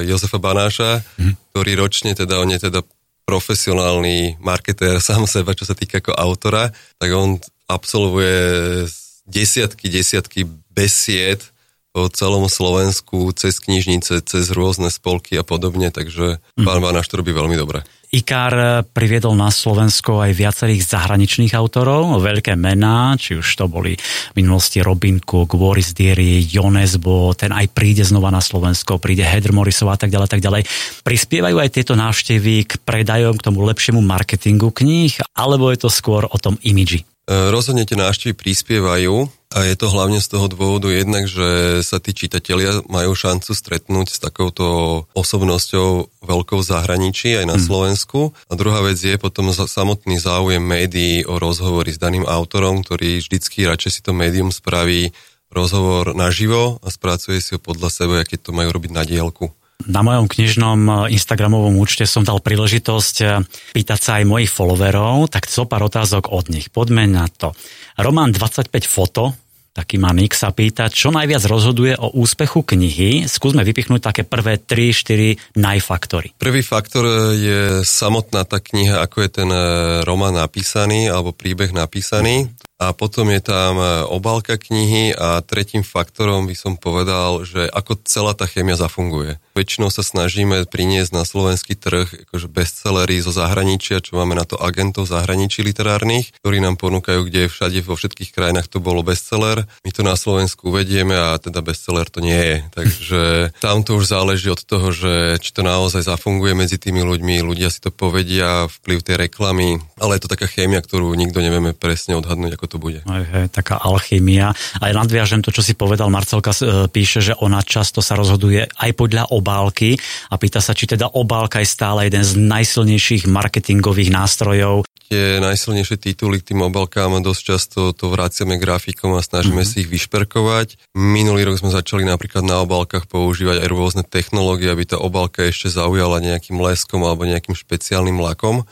Jozefa 0.07 0.38
Banáša, 0.38 1.02
mm. 1.19 1.50
ktorý 1.50 1.73
ročne, 1.75 2.14
teda 2.14 2.38
on 2.38 2.55
je 2.55 2.71
teda 2.71 2.87
profesionálny 3.26 4.38
marketér 4.38 5.02
sám 5.02 5.26
seba, 5.26 5.59
čo 5.59 5.67
sa 5.67 5.75
týka 5.75 5.99
ako 5.99 6.14
autora, 6.14 6.71
tak 7.02 7.11
on 7.11 7.43
absolvuje 7.67 8.87
desiatky, 9.26 9.90
desiatky 9.90 10.47
besied 10.71 11.43
po 11.90 12.06
celom 12.06 12.47
Slovensku, 12.47 13.35
cez 13.35 13.59
knižnice, 13.59 14.23
cez 14.23 14.44
rôzne 14.54 14.90
spolky 14.94 15.35
a 15.35 15.42
podobne, 15.42 15.90
takže 15.90 16.38
mm. 16.54 16.62
pán 16.62 16.78
Banáš 16.78 17.11
to 17.11 17.18
robí 17.18 17.35
veľmi 17.35 17.59
dobre. 17.59 17.82
IKAR 18.11 18.82
priviedol 18.90 19.38
na 19.38 19.54
Slovensko 19.54 20.18
aj 20.18 20.35
viacerých 20.35 20.82
zahraničných 20.82 21.54
autorov, 21.54 22.18
veľké 22.18 22.59
mená, 22.59 23.14
či 23.14 23.38
už 23.38 23.47
to 23.54 23.70
boli 23.70 23.94
v 23.94 24.35
minulosti 24.35 24.82
Robin 24.82 25.23
Cook, 25.23 25.54
Boris 25.54 25.94
Diery, 25.94 26.42
Jonesbo, 26.42 27.30
ten 27.38 27.54
aj 27.54 27.70
príde 27.70 28.02
znova 28.02 28.35
na 28.35 28.42
Slovensko, 28.42 28.99
príde 28.99 29.23
Heather 29.23 29.54
Morrisov 29.54 29.94
a 29.94 29.99
tak 29.99 30.11
ďalej, 30.11 30.26
tak 30.26 30.42
ďalej. 30.42 30.66
Prispievajú 31.06 31.56
aj 31.62 31.70
tieto 31.70 31.94
návštevy 31.94 32.66
k 32.66 32.73
predajom, 32.82 33.38
k 33.38 33.47
tomu 33.47 33.62
lepšiemu 33.62 34.02
marketingu 34.02 34.75
kníh, 34.75 35.14
alebo 35.38 35.70
je 35.70 35.78
to 35.78 35.90
skôr 35.90 36.26
o 36.26 36.35
tom 36.35 36.59
imidži? 36.66 37.06
Rozhodne 37.30 37.87
tie 37.87 37.94
návštevy 37.94 38.34
prispievajú 38.34 39.30
a 39.50 39.66
je 39.66 39.75
to 39.75 39.87
hlavne 39.90 40.18
z 40.18 40.30
toho 40.30 40.46
dôvodu 40.50 40.90
jednak, 40.90 41.30
že 41.30 41.82
sa 41.87 42.02
tí 42.02 42.14
čitatelia 42.14 42.82
majú 42.87 43.14
šancu 43.14 43.50
stretnúť 43.50 44.06
s 44.14 44.18
takouto 44.18 45.06
osobnosťou 45.14 46.10
veľkou 46.22 46.62
zahraničí 46.62 47.34
aj 47.38 47.46
na 47.46 47.56
hmm. 47.58 47.66
Slovensku. 47.66 48.34
A 48.50 48.52
druhá 48.54 48.82
vec 48.82 48.99
je 48.99 49.14
potom 49.18 49.50
samotný 49.50 50.22
záujem 50.22 50.62
médií 50.62 51.26
o 51.26 51.38
rozhovory 51.38 51.94
s 51.94 51.99
daným 51.99 52.26
autorom, 52.26 52.82
ktorý 52.82 53.22
vždycky 53.22 53.66
radšej 53.66 53.90
si 53.90 54.00
to 54.02 54.14
médium 54.14 54.54
spraví 54.54 55.10
rozhovor 55.50 56.14
naživo 56.14 56.78
a 56.82 56.88
spracuje 56.94 57.42
si 57.42 57.58
ho 57.58 57.60
podľa 57.62 57.90
seba, 57.90 58.22
aké 58.22 58.38
to 58.38 58.54
majú 58.54 58.70
robiť 58.70 58.90
na 58.94 59.02
dielku. 59.02 59.50
Na 59.88 60.04
mojom 60.04 60.28
knižnom 60.28 61.08
Instagramovom 61.08 61.80
účte 61.80 62.04
som 62.04 62.26
dal 62.26 62.44
príležitosť 62.44 63.16
eh, 63.25 63.40
pýtať 63.72 63.99
sa 64.00 64.10
aj 64.20 64.28
mojich 64.28 64.52
followerov, 64.52 65.32
tak 65.32 65.49
co 65.49 65.64
pár 65.64 65.88
otázok 65.88 66.28
od 66.28 66.52
nich. 66.52 66.68
Poďme 66.68 67.08
na 67.08 67.30
to. 67.30 67.56
Román 67.96 68.32
25 68.37 68.68
foto, 68.84 69.32
taký 69.72 69.96
má 69.96 70.12
Nick 70.12 70.37
sa 70.37 70.52
pýta, 70.52 70.92
čo 70.92 71.08
najviac 71.14 71.40
rozhoduje 71.49 71.96
o 71.96 72.12
úspechu 72.12 72.60
knihy. 72.60 73.25
Skúsme 73.25 73.64
vypichnúť 73.64 74.00
také 74.02 74.22
prvé 74.26 74.60
3-4 74.60 75.56
najfaktory. 75.56 76.37
Prvý 76.37 76.60
faktor 76.60 77.32
je 77.32 77.80
samotná 77.87 78.44
tá 78.44 78.60
kniha, 78.60 79.00
ako 79.00 79.16
je 79.25 79.30
ten 79.32 79.49
eh, 79.49 79.64
román 80.04 80.37
napísaný 80.37 81.08
alebo 81.08 81.32
príbeh 81.32 81.72
napísaný 81.72 82.52
a 82.80 82.96
potom 82.96 83.28
je 83.28 83.44
tam 83.44 83.76
e, 83.76 84.08
obálka 84.08 84.56
knihy 84.56 85.12
a 85.12 85.44
tretím 85.44 85.84
faktorom 85.84 86.49
by 86.49 86.56
som 86.56 86.80
povedal, 86.80 87.44
že 87.44 87.68
ako 87.68 88.00
celá 88.08 88.32
tá 88.32 88.49
chémia 88.49 88.72
zafunguje. 88.72 89.37
Väčšinou 89.52 89.92
sa 89.92 90.00
snažíme 90.00 90.64
priniesť 90.64 91.12
na 91.12 91.28
slovenský 91.28 91.76
trh 91.76 92.08
akože 92.25 92.49
bestsellery 92.49 93.20
zo 93.20 93.37
zahraničia, 93.37 94.00
čo 94.00 94.16
máme 94.16 94.32
na 94.32 94.49
to 94.49 94.56
agentov 94.56 95.04
zahraničí 95.04 95.60
literárnych, 95.60 96.32
ktorí 96.40 96.64
nám 96.64 96.80
ponúkajú, 96.80 97.28
kde 97.28 97.52
všade 97.52 97.84
vo 97.84 98.00
všetkých 98.00 98.32
krajinách 98.32 98.72
to 98.72 98.80
bolo 98.80 99.04
bestseller. 99.04 99.68
My 99.84 99.90
to 99.92 100.00
na 100.00 100.16
Slovensku 100.16 100.72
uvedieme 100.72 101.12
a 101.12 101.37
teda 101.37 101.60
bestseller 101.60 102.08
to 102.08 102.25
nie 102.25 102.40
je. 102.40 102.58
Takže 102.72 103.20
tam 103.60 103.84
to 103.84 104.00
už 104.00 104.08
záleží 104.08 104.49
od 104.49 104.64
toho, 104.64 104.88
že 104.88 105.37
či 105.44 105.52
to 105.52 105.60
naozaj 105.60 106.00
zafunguje 106.00 106.56
medzi 106.56 106.80
tými 106.80 107.04
ľuďmi, 107.04 107.44
ľudia 107.44 107.68
si 107.68 107.84
to 107.84 107.92
povedia, 107.92 108.72
vplyv 108.80 109.04
tej 109.04 109.16
reklamy, 109.28 109.76
ale 110.00 110.16
je 110.16 110.25
to 110.25 110.32
taká 110.32 110.49
chémia, 110.49 110.80
ktorú 110.80 111.12
nikto 111.12 111.44
nevieme 111.44 111.76
presne 111.76 112.16
odhadnúť, 112.16 112.56
ako 112.56 112.69
to 112.70 112.78
bude. 112.78 113.02
Hej, 113.02 113.50
taká 113.50 113.82
alchymia. 113.82 114.54
Aj 114.78 114.92
nadviažem 114.94 115.42
to, 115.42 115.50
čo 115.50 115.66
si 115.66 115.74
povedal, 115.74 116.06
Marcelka 116.06 116.54
e, 116.54 116.86
píše, 116.86 117.18
že 117.18 117.34
ona 117.34 117.58
často 117.66 117.98
sa 117.98 118.14
rozhoduje 118.14 118.70
aj 118.70 118.90
podľa 118.94 119.34
obálky 119.34 119.98
a 120.30 120.38
pýta 120.38 120.62
sa, 120.62 120.70
či 120.70 120.86
teda 120.86 121.10
obálka 121.18 121.58
je 121.58 121.66
stále 121.66 122.06
jeden 122.06 122.22
z 122.22 122.38
najsilnejších 122.38 123.26
marketingových 123.26 124.14
nástrojov. 124.14 124.86
Tie 125.10 125.42
najsilnejšie 125.42 125.98
tituly 125.98 126.38
k 126.38 126.54
tým 126.54 126.70
obálkám 126.70 127.18
dosť 127.18 127.42
často 127.42 127.90
to 127.90 128.14
vraciame 128.14 128.62
grafikom 128.62 129.18
a 129.18 129.26
snažíme 129.26 129.66
mm-hmm. 129.66 129.74
si 129.74 129.82
ich 129.82 129.90
vyšperkovať. 129.90 130.94
Minulý 130.94 131.50
rok 131.50 131.58
sme 131.58 131.74
začali 131.74 132.06
napríklad 132.06 132.46
na 132.46 132.62
obálkach 132.62 133.10
používať 133.10 133.66
aj 133.66 133.68
rôzne 133.74 134.02
technológie, 134.06 134.70
aby 134.70 134.86
tá 134.86 135.02
obálka 135.02 135.42
ešte 135.42 135.66
zaujala 135.66 136.22
nejakým 136.22 136.54
leskom 136.62 137.02
alebo 137.02 137.26
nejakým 137.26 137.58
špeciálnym 137.58 138.22
lakom. 138.22 138.62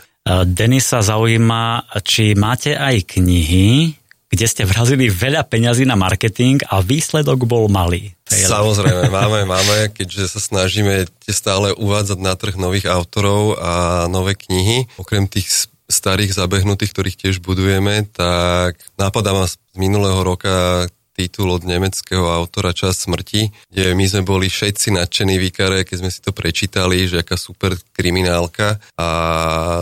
Denisa 0.45 1.01
zaujíma, 1.01 1.89
či 2.05 2.37
máte 2.37 2.77
aj 2.77 3.17
knihy, 3.17 3.97
kde 4.29 4.45
ste 4.45 4.69
vrazili 4.69 5.09
veľa 5.09 5.49
peňazí 5.49 5.89
na 5.89 5.97
marketing 5.97 6.61
a 6.69 6.85
výsledok 6.85 7.49
bol 7.49 7.73
malý. 7.73 8.13
Samozrejme, 8.29 9.09
máme, 9.09 9.47
máme, 9.57 9.89
keďže 9.97 10.37
sa 10.37 10.41
snažíme 10.41 11.09
stále 11.25 11.73
uvádzať 11.73 12.19
na 12.21 12.37
trh 12.37 12.61
nových 12.61 12.93
autorov 12.93 13.57
a 13.57 14.05
nové 14.13 14.37
knihy. 14.37 14.85
Okrem 15.01 15.25
tých 15.25 15.73
starých 15.89 16.37
zabehnutých, 16.37 16.93
ktorých 16.93 17.17
tiež 17.17 17.37
budujeme, 17.41 18.05
tak 18.13 18.77
napadá 19.01 19.33
ma 19.33 19.49
z 19.49 19.57
minulého 19.73 20.21
roka 20.21 20.85
titul 21.19 21.51
od 21.51 21.67
nemeckého 21.67 22.31
autora 22.31 22.71
Čas 22.71 23.03
smrti, 23.03 23.51
kde 23.75 23.99
my 23.99 24.07
sme 24.07 24.23
boli 24.23 24.47
všetci 24.47 24.95
nadšení 24.95 25.35
výkare, 25.43 25.83
keď 25.83 25.97
sme 25.99 26.11
si 26.15 26.23
to 26.23 26.31
prečítali, 26.31 27.11
že 27.11 27.27
aká 27.27 27.35
super 27.35 27.75
kriminálka 27.91 28.79
a 28.95 29.09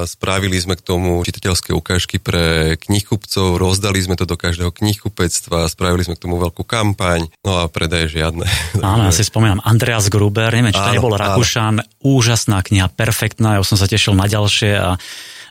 spravili 0.08 0.56
sme 0.56 0.80
k 0.80 0.80
tomu 0.80 1.20
čitateľské 1.20 1.76
ukážky 1.76 2.16
pre 2.16 2.80
knihkupcov, 2.80 3.60
rozdali 3.60 4.00
sme 4.00 4.16
to 4.16 4.24
do 4.24 4.40
každého 4.40 4.72
knihkupectva, 4.72 5.68
spravili 5.68 6.08
sme 6.08 6.16
k 6.16 6.24
tomu 6.24 6.40
veľkú 6.40 6.64
kampaň, 6.64 7.28
no 7.44 7.60
a 7.60 7.68
predaje 7.68 8.16
žiadne. 8.16 8.48
Áno, 8.80 9.04
ja 9.04 9.12
si 9.12 9.20
spomínam, 9.20 9.60
Andreas 9.60 10.08
Gruber, 10.08 10.48
neviem, 10.56 10.72
či 10.72 10.80
to 10.80 10.96
nebol 10.96 11.12
Rakúšan, 11.12 11.84
úžasná 12.00 12.64
kniha, 12.64 12.88
perfektná, 12.88 13.60
ja 13.60 13.62
som 13.66 13.76
sa 13.76 13.84
tešil 13.84 14.16
na 14.16 14.24
ďalšie 14.24 14.72
a 14.72 14.96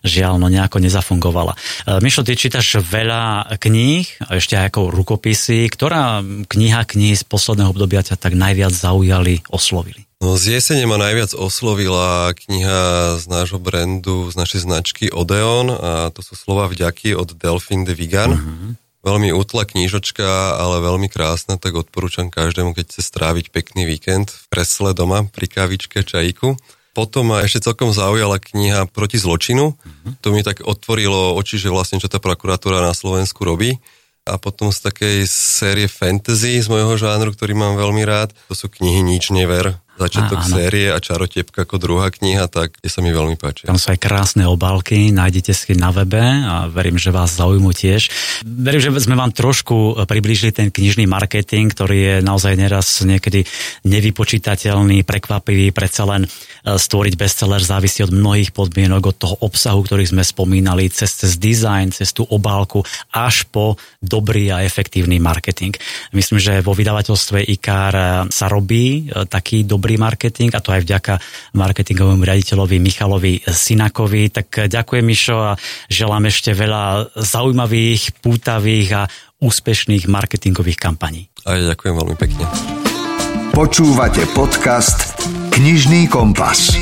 žiaľ, 0.06 0.38
no 0.38 0.48
nejako 0.48 0.80
nezafungovala. 0.80 1.58
E, 1.58 2.00
Mišo, 2.00 2.22
ty 2.22 2.38
čítaš 2.38 2.80
veľa 2.80 3.58
kníh, 3.58 4.06
ešte 4.30 4.56
aj 4.56 4.72
ako 4.72 4.94
rukopisy. 4.94 5.68
Ktorá 5.68 6.22
kniha, 6.24 6.86
knihy 6.86 7.18
z 7.18 7.26
posledného 7.26 7.74
obdobia 7.74 8.06
ťa 8.06 8.16
tak 8.22 8.38
najviac 8.38 8.72
zaujali, 8.72 9.42
oslovili? 9.50 10.06
No, 10.24 10.40
z 10.40 10.58
jesene 10.58 10.88
ma 10.88 10.96
najviac 10.96 11.36
oslovila 11.36 12.32
kniha 12.34 13.20
z 13.20 13.26
nášho 13.28 13.60
brandu, 13.60 14.32
z 14.32 14.36
našej 14.40 14.64
značky 14.64 15.06
Odeon 15.12 15.68
a 15.70 16.10
to 16.16 16.24
sú 16.24 16.40
slova 16.40 16.72
vďaky 16.72 17.14
od 17.14 17.36
Delphine 17.36 17.84
de 17.84 17.94
Vigan. 17.94 18.34
Uh-huh. 18.34 18.80
Veľmi 19.06 19.30
útla 19.36 19.70
knížočka, 19.70 20.58
ale 20.58 20.82
veľmi 20.82 21.12
krásna, 21.14 21.62
tak 21.62 21.78
odporúčam 21.78 22.34
každému, 22.34 22.74
keď 22.74 22.90
chce 22.90 23.02
stráviť 23.06 23.54
pekný 23.54 23.86
víkend 23.86 24.34
v 24.34 24.46
kresle 24.50 24.98
doma 24.98 25.30
pri 25.30 25.46
kávičke, 25.46 26.02
čajíku. 26.02 26.58
Potom 26.96 27.36
ma 27.36 27.44
ešte 27.44 27.68
celkom 27.68 27.92
zaujala 27.92 28.40
kniha 28.40 28.88
Proti 28.88 29.20
zločinu. 29.20 29.76
Mm-hmm. 29.76 30.12
To 30.24 30.28
mi 30.32 30.42
tak 30.42 30.64
otvorilo 30.64 31.36
oči, 31.36 31.60
že 31.60 31.68
vlastne 31.68 32.00
čo 32.00 32.08
tá 32.08 32.24
prokuratúra 32.24 32.80
na 32.80 32.96
Slovensku 32.96 33.44
robí. 33.44 33.78
A 34.26 34.42
potom 34.42 34.74
z 34.74 34.90
takej 34.90 35.18
série 35.30 35.86
fantasy 35.86 36.58
z 36.58 36.72
môjho 36.72 36.98
žánru, 36.98 37.30
ktorý 37.36 37.54
mám 37.54 37.78
veľmi 37.78 38.02
rád, 38.08 38.34
to 38.50 38.58
sú 38.58 38.72
knihy 38.74 39.06
Nič 39.06 39.30
never 39.30 39.85
začiatok 39.96 40.44
Á, 40.44 40.48
série 40.48 40.88
a 40.92 41.00
Čarotiepka 41.00 41.64
ako 41.64 41.80
druhá 41.80 42.12
kniha, 42.12 42.52
tak 42.52 42.76
je 42.84 42.92
sa 42.92 43.00
mi 43.00 43.16
veľmi 43.16 43.40
páči. 43.40 43.68
Tam 43.68 43.80
sú 43.80 43.96
aj 43.96 44.00
krásne 44.00 44.44
obálky, 44.44 45.10
nájdete 45.16 45.56
si 45.56 45.72
na 45.76 45.96
webe 45.96 46.20
a 46.22 46.68
verím, 46.68 47.00
že 47.00 47.16
vás 47.16 47.36
zaujímu 47.40 47.72
tiež. 47.72 48.12
Verím, 48.44 48.84
že 48.84 48.92
sme 49.00 49.16
vám 49.16 49.32
trošku 49.32 50.04
priblížili 50.04 50.52
ten 50.52 50.68
knižný 50.68 51.08
marketing, 51.08 51.72
ktorý 51.72 51.98
je 51.98 52.16
naozaj 52.20 52.54
neraz 52.60 53.08
niekedy 53.08 53.48
nevypočítateľný, 53.88 55.08
prekvapivý, 55.08 55.72
predsa 55.72 56.04
len 56.04 56.28
e, 56.28 56.30
stvoriť 56.76 57.14
bestseller 57.16 57.64
závisí 57.64 58.04
od 58.04 58.12
mnohých 58.12 58.52
podmienok, 58.52 59.04
od 59.12 59.16
toho 59.16 59.36
obsahu, 59.40 59.80
ktorý 59.80 60.04
sme 60.04 60.24
spomínali, 60.28 60.92
cez, 60.92 61.16
cez 61.16 61.40
design, 61.40 61.96
cez 61.96 62.12
tú 62.12 62.28
obálku, 62.28 62.84
až 63.16 63.48
po 63.48 63.80
dobrý 64.04 64.52
a 64.52 64.68
efektívny 64.68 65.24
marketing. 65.24 65.72
Myslím, 66.12 66.44
že 66.44 66.60
vo 66.60 66.76
vydavateľstve 66.76 67.48
IKAR 67.56 68.28
sa 68.28 68.46
robí 68.52 69.08
e, 69.08 69.24
taký 69.24 69.64
dobrý 69.64 69.85
dobrý 69.86 70.02
marketing 70.02 70.50
a 70.58 70.66
to 70.66 70.74
aj 70.74 70.82
vďaka 70.82 71.14
marketingovému 71.54 72.26
riaditeľovi 72.26 72.82
Michalovi 72.82 73.38
Sinakovi. 73.46 74.34
Tak 74.34 74.66
ďakujem 74.66 75.06
Mišo 75.06 75.38
a 75.38 75.54
želám 75.94 76.26
ešte 76.26 76.58
veľa 76.58 77.14
zaujímavých, 77.14 78.18
pútavých 78.18 78.90
a 78.98 79.02
úspešných 79.38 80.10
marketingových 80.10 80.82
kampaní. 80.82 81.30
A 81.46 81.54
ja 81.54 81.78
ďakujem 81.78 82.02
veľmi 82.02 82.18
pekne. 82.18 82.50
Počúvate 83.54 84.26
podcast 84.34 85.22
Knižný 85.54 86.10
kompas. 86.10 86.74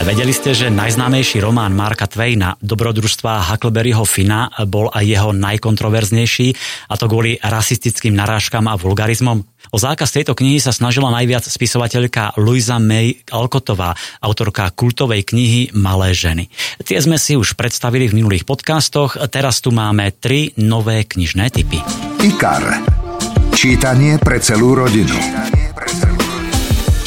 Vedeli 0.00 0.32
ste, 0.32 0.56
že 0.56 0.72
najznámejší 0.72 1.44
román 1.44 1.76
Marka 1.76 2.08
Twaina 2.08 2.56
Dobrodružstva 2.64 3.52
Huckleberryho 3.52 4.08
Fina 4.08 4.48
bol 4.64 4.88
aj 4.88 5.04
jeho 5.04 5.30
najkontroverznejší, 5.36 6.48
a 6.88 6.96
to 6.96 7.04
kvôli 7.10 7.36
rasistickým 7.36 8.16
narážkam 8.16 8.64
a 8.72 8.80
vulgarizmom? 8.80 9.44
O 9.72 9.78
zákaz 9.80 10.16
tejto 10.16 10.32
knihy 10.32 10.60
sa 10.60 10.72
snažila 10.72 11.12
najviac 11.12 11.44
spisovateľka 11.44 12.36
Louisa 12.40 12.80
May 12.80 13.20
Alcottová, 13.28 13.92
autorka 14.20 14.72
kultovej 14.72 15.28
knihy 15.28 15.76
Malé 15.76 16.16
ženy. 16.16 16.48
Tie 16.82 16.96
sme 16.96 17.20
si 17.20 17.36
už 17.36 17.54
predstavili 17.54 18.08
v 18.08 18.24
minulých 18.24 18.48
podcastoch, 18.48 19.16
teraz 19.28 19.60
tu 19.60 19.70
máme 19.70 20.12
tri 20.16 20.56
nové 20.56 21.04
knižné 21.04 21.52
typy. 21.52 21.78
IKAR. 22.20 22.80
Čítanie 23.52 24.16
pre 24.18 24.40
celú 24.40 24.74
rodinu. 24.74 25.61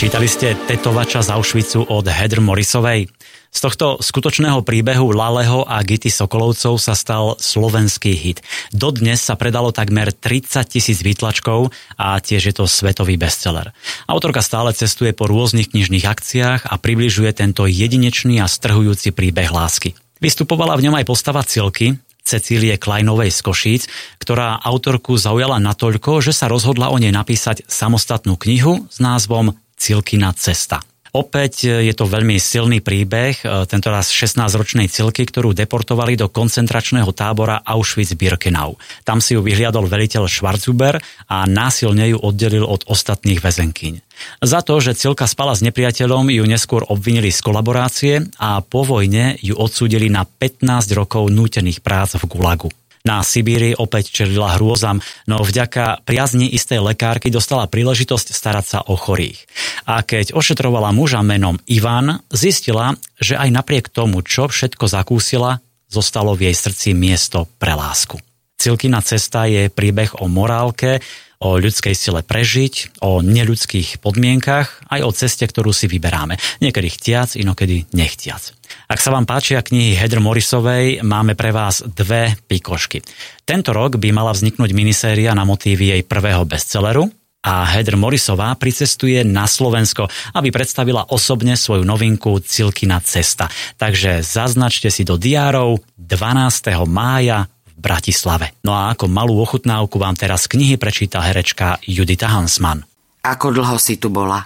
Čítali 0.05 0.29
ste 0.29 0.53
Tetovača 0.53 1.25
z 1.25 1.33
Auschwitzu 1.33 1.81
od 1.89 2.05
Heather 2.05 2.37
Morrisovej? 2.37 3.09
Z 3.49 3.57
tohto 3.57 3.97
skutočného 3.97 4.61
príbehu 4.61 5.09
Laleho 5.09 5.65
a 5.65 5.81
Gity 5.81 6.13
Sokolovcov 6.13 6.77
sa 6.77 6.93
stal 6.93 7.33
slovenský 7.41 8.13
hit. 8.13 8.45
Dodnes 8.69 9.17
sa 9.17 9.33
predalo 9.33 9.73
takmer 9.73 10.13
30 10.13 10.61
tisíc 10.69 11.01
výtlačkov 11.01 11.73
a 11.97 12.21
tiež 12.21 12.37
je 12.37 12.53
to 12.53 12.69
svetový 12.69 13.17
bestseller. 13.17 13.73
Autorka 14.05 14.45
stále 14.45 14.77
cestuje 14.77 15.09
po 15.09 15.25
rôznych 15.25 15.73
knižných 15.73 16.05
akciách 16.05 16.69
a 16.69 16.77
približuje 16.77 17.33
tento 17.33 17.65
jedinečný 17.65 18.37
a 18.37 18.45
strhujúci 18.45 19.09
príbeh 19.09 19.49
lásky. 19.49 19.97
Vystupovala 20.21 20.77
v 20.77 20.85
ňom 20.85 21.01
aj 21.01 21.05
postava 21.09 21.41
Cilky, 21.41 21.97
Cecílie 22.21 22.77
Kleinovej 22.77 23.33
z 23.33 23.41
Košíc, 23.41 23.83
ktorá 24.21 24.61
autorku 24.61 25.17
zaujala 25.17 25.57
natoľko, 25.57 26.21
že 26.21 26.29
sa 26.29 26.45
rozhodla 26.45 26.93
o 26.93 27.01
nej 27.01 27.09
napísať 27.09 27.65
samostatnú 27.65 28.37
knihu 28.37 28.85
s 28.85 29.01
názvom 29.01 29.57
Cilkina 29.75 30.33
cesta. 30.33 30.81
Opäť 31.15 31.71
je 31.71 31.93
to 31.95 32.11
veľmi 32.11 32.35
silný 32.35 32.83
príbeh, 32.83 33.39
tentoraz 33.71 34.11
16-ročnej 34.11 34.91
Cilky, 34.91 35.23
ktorú 35.23 35.55
deportovali 35.55 36.19
do 36.19 36.27
koncentračného 36.27 37.07
tábora 37.15 37.63
Auschwitz-Birkenau. 37.63 38.75
Tam 39.07 39.23
si 39.23 39.31
ju 39.31 39.39
vyhliadol 39.39 39.87
veliteľ 39.87 40.27
Schwarzhuber 40.27 40.99
a 41.31 41.47
násilne 41.47 42.11
ju 42.11 42.19
oddelil 42.19 42.67
od 42.67 42.83
ostatných 42.91 43.39
väzenkyň. 43.39 44.03
Za 44.43 44.59
to, 44.59 44.83
že 44.83 44.99
Cilka 44.99 45.23
spala 45.23 45.55
s 45.55 45.63
nepriateľom, 45.63 46.35
ju 46.35 46.43
neskôr 46.43 46.83
obvinili 46.83 47.31
z 47.31 47.39
kolaborácie 47.39 48.19
a 48.35 48.59
po 48.59 48.83
vojne 48.83 49.39
ju 49.39 49.55
odsúdili 49.55 50.11
na 50.11 50.27
15 50.27 50.67
rokov 50.99 51.31
nútených 51.31 51.79
prác 51.79 52.19
v 52.19 52.27
Gulagu. 52.27 52.67
Na 53.05 53.21
Sibíri 53.21 53.77
opäť 53.77 54.09
čelila 54.09 54.57
hrôzam, 54.57 54.97
no 55.29 55.45
vďaka 55.45 56.01
priazni 56.03 56.49
istej 56.49 56.81
lekárky 56.81 57.29
dostala 57.29 57.69
príležitosť 57.69 58.33
starať 58.33 58.65
sa 58.65 58.79
o 58.81 58.97
chorých. 58.97 59.45
A 59.85 60.01
keď 60.01 60.33
ošetrovala 60.33 60.89
muža 60.89 61.21
menom 61.21 61.61
Ivan, 61.69 62.25
zistila, 62.33 62.97
že 63.21 63.37
aj 63.37 63.49
napriek 63.53 63.93
tomu, 63.93 64.25
čo 64.25 64.49
všetko 64.49 64.89
zakúsila, 64.89 65.61
zostalo 65.85 66.33
v 66.33 66.49
jej 66.49 66.55
srdci 66.57 66.89
miesto 66.97 67.45
pre 67.61 67.77
lásku. 67.77 68.17
Cilkina 68.65 68.97
cesta 69.05 69.45
je 69.45 69.69
príbeh 69.69 70.17
o 70.17 70.25
morálke, 70.25 70.97
o 71.37 71.61
ľudskej 71.61 71.93
sile 71.93 72.25
prežiť, 72.25 72.97
o 73.05 73.21
neľudských 73.21 74.01
podmienkach, 74.01 74.89
aj 74.89 75.05
o 75.05 75.13
ceste, 75.13 75.45
ktorú 75.45 75.69
si 75.69 75.85
vyberáme. 75.85 76.41
Niekedy 76.65 76.89
chtiac, 76.97 77.37
inokedy 77.37 77.85
nechtiac. 77.93 78.57
Ak 78.89 78.97
sa 78.97 79.13
vám 79.13 79.29
páčia 79.29 79.61
knihy 79.61 79.93
Heather 79.93 80.17
Morrisovej, 80.17 81.05
máme 81.05 81.37
pre 81.37 81.53
vás 81.53 81.85
dve 81.85 82.33
pikošky. 82.49 83.05
Tento 83.45 83.69
rok 83.69 84.01
by 84.01 84.09
mala 84.09 84.33
vzniknúť 84.33 84.73
miniséria 84.73 85.37
na 85.37 85.45
motívy 85.45 85.93
jej 85.93 86.01
prvého 86.01 86.41
bestselleru, 86.49 87.05
a 87.45 87.61
Heather 87.69 87.93
Morrisová 87.93 88.57
pricestuje 88.57 89.21
na 89.21 89.45
Slovensko, 89.45 90.09
aby 90.33 90.49
predstavila 90.49 91.13
osobne 91.13 91.53
svoju 91.53 91.85
novinku 91.85 92.41
Cilkina 92.41 92.97
cesta. 93.05 93.45
Takže 93.77 94.25
zaznačte 94.25 94.89
si 94.89 95.05
do 95.05 95.21
diárov 95.21 95.77
12. 95.93 96.73
mája 96.89 97.45
Bratislave. 97.85 98.57
No 98.65 98.73
a 98.73 98.97
ako 98.97 99.05
malú 99.05 99.37
ochutnávku 99.37 100.01
vám 100.01 100.17
teraz 100.17 100.49
knihy 100.49 100.81
prečíta 100.81 101.21
herečka 101.21 101.77
Judita 101.85 102.33
Hansman. 102.33 102.81
Ako 103.21 103.53
dlho 103.53 103.77
si 103.77 104.01
tu 104.01 104.09
bola? 104.09 104.41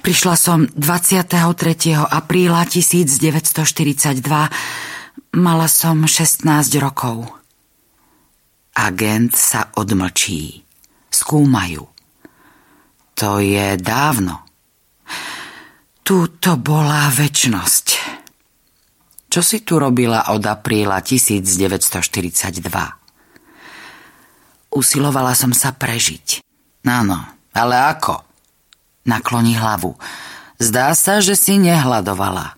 Prišla 0.00 0.34
som 0.40 0.64
23. 0.64 1.36
apríla 2.08 2.64
1942. 2.64 5.36
Mala 5.36 5.68
som 5.68 6.08
16 6.08 6.48
rokov. 6.80 7.28
Agent 8.72 9.36
sa 9.36 9.68
odmlčí. 9.76 10.64
Skúmajú. 11.12 11.84
To 13.16 13.40
je 13.40 13.80
dávno. 13.80 14.44
Tu 16.04 16.28
to 16.36 16.60
bola 16.60 17.08
väčnosť. 17.08 17.95
Čo 19.36 19.44
si 19.44 19.60
tu 19.60 19.76
robila 19.76 20.32
od 20.32 20.40
apríla 20.48 20.96
1942? 21.04 22.72
Usilovala 24.72 25.36
som 25.36 25.52
sa 25.52 25.76
prežiť. 25.76 26.40
Áno, 26.88 27.20
ale 27.52 27.76
ako? 27.76 28.24
Nakloní 29.04 29.60
hlavu. 29.60 29.92
Zdá 30.56 30.88
sa, 30.96 31.20
že 31.20 31.36
si 31.36 31.60
nehľadovala. 31.60 32.56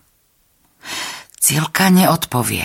Cilka 1.35 1.91
neodpovie. 1.91 2.63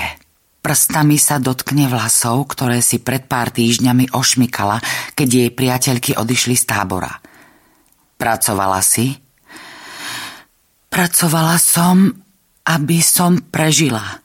Prstami 0.63 1.19
sa 1.19 1.43
dotkne 1.43 1.91
vlasov, 1.91 2.55
ktoré 2.55 2.87
si 2.87 3.03
pred 3.03 3.27
pár 3.27 3.51
týždňami 3.51 4.15
ošmykala, 4.15 4.79
keď 5.19 5.27
jej 5.27 5.51
priateľky 5.51 6.15
odišli 6.15 6.55
z 6.55 6.71
tábora. 6.71 7.19
Pracovala 8.15 8.79
si? 8.79 9.11
Pracovala 10.87 11.59
som 11.59 12.23
aby 12.65 12.99
som 13.05 13.41
prežila. 13.53 14.25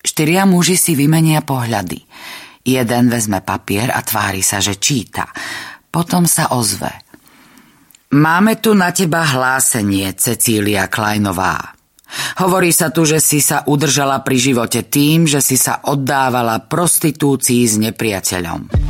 Štyria 0.00 0.48
muži 0.48 0.76
si 0.76 0.92
vymenia 0.96 1.44
pohľady. 1.44 2.00
Jeden 2.64 3.08
vezme 3.08 3.40
papier 3.40 3.88
a 3.92 4.00
tvári 4.04 4.44
sa, 4.44 4.60
že 4.60 4.76
číta. 4.76 5.28
Potom 5.88 6.28
sa 6.28 6.52
ozve. 6.56 6.92
Máme 8.10 8.58
tu 8.58 8.74
na 8.74 8.90
teba 8.90 9.22
hlásenie, 9.22 10.12
Cecília 10.18 10.90
Kleinová. 10.90 11.78
Hovorí 12.42 12.74
sa 12.74 12.90
tu, 12.90 13.06
že 13.06 13.22
si 13.22 13.38
sa 13.38 13.62
udržala 13.64 14.26
pri 14.26 14.36
živote 14.36 14.82
tým, 14.82 15.30
že 15.30 15.38
si 15.38 15.54
sa 15.54 15.78
oddávala 15.86 16.66
prostitúcii 16.66 17.62
s 17.70 17.78
nepriateľom. 17.78 18.89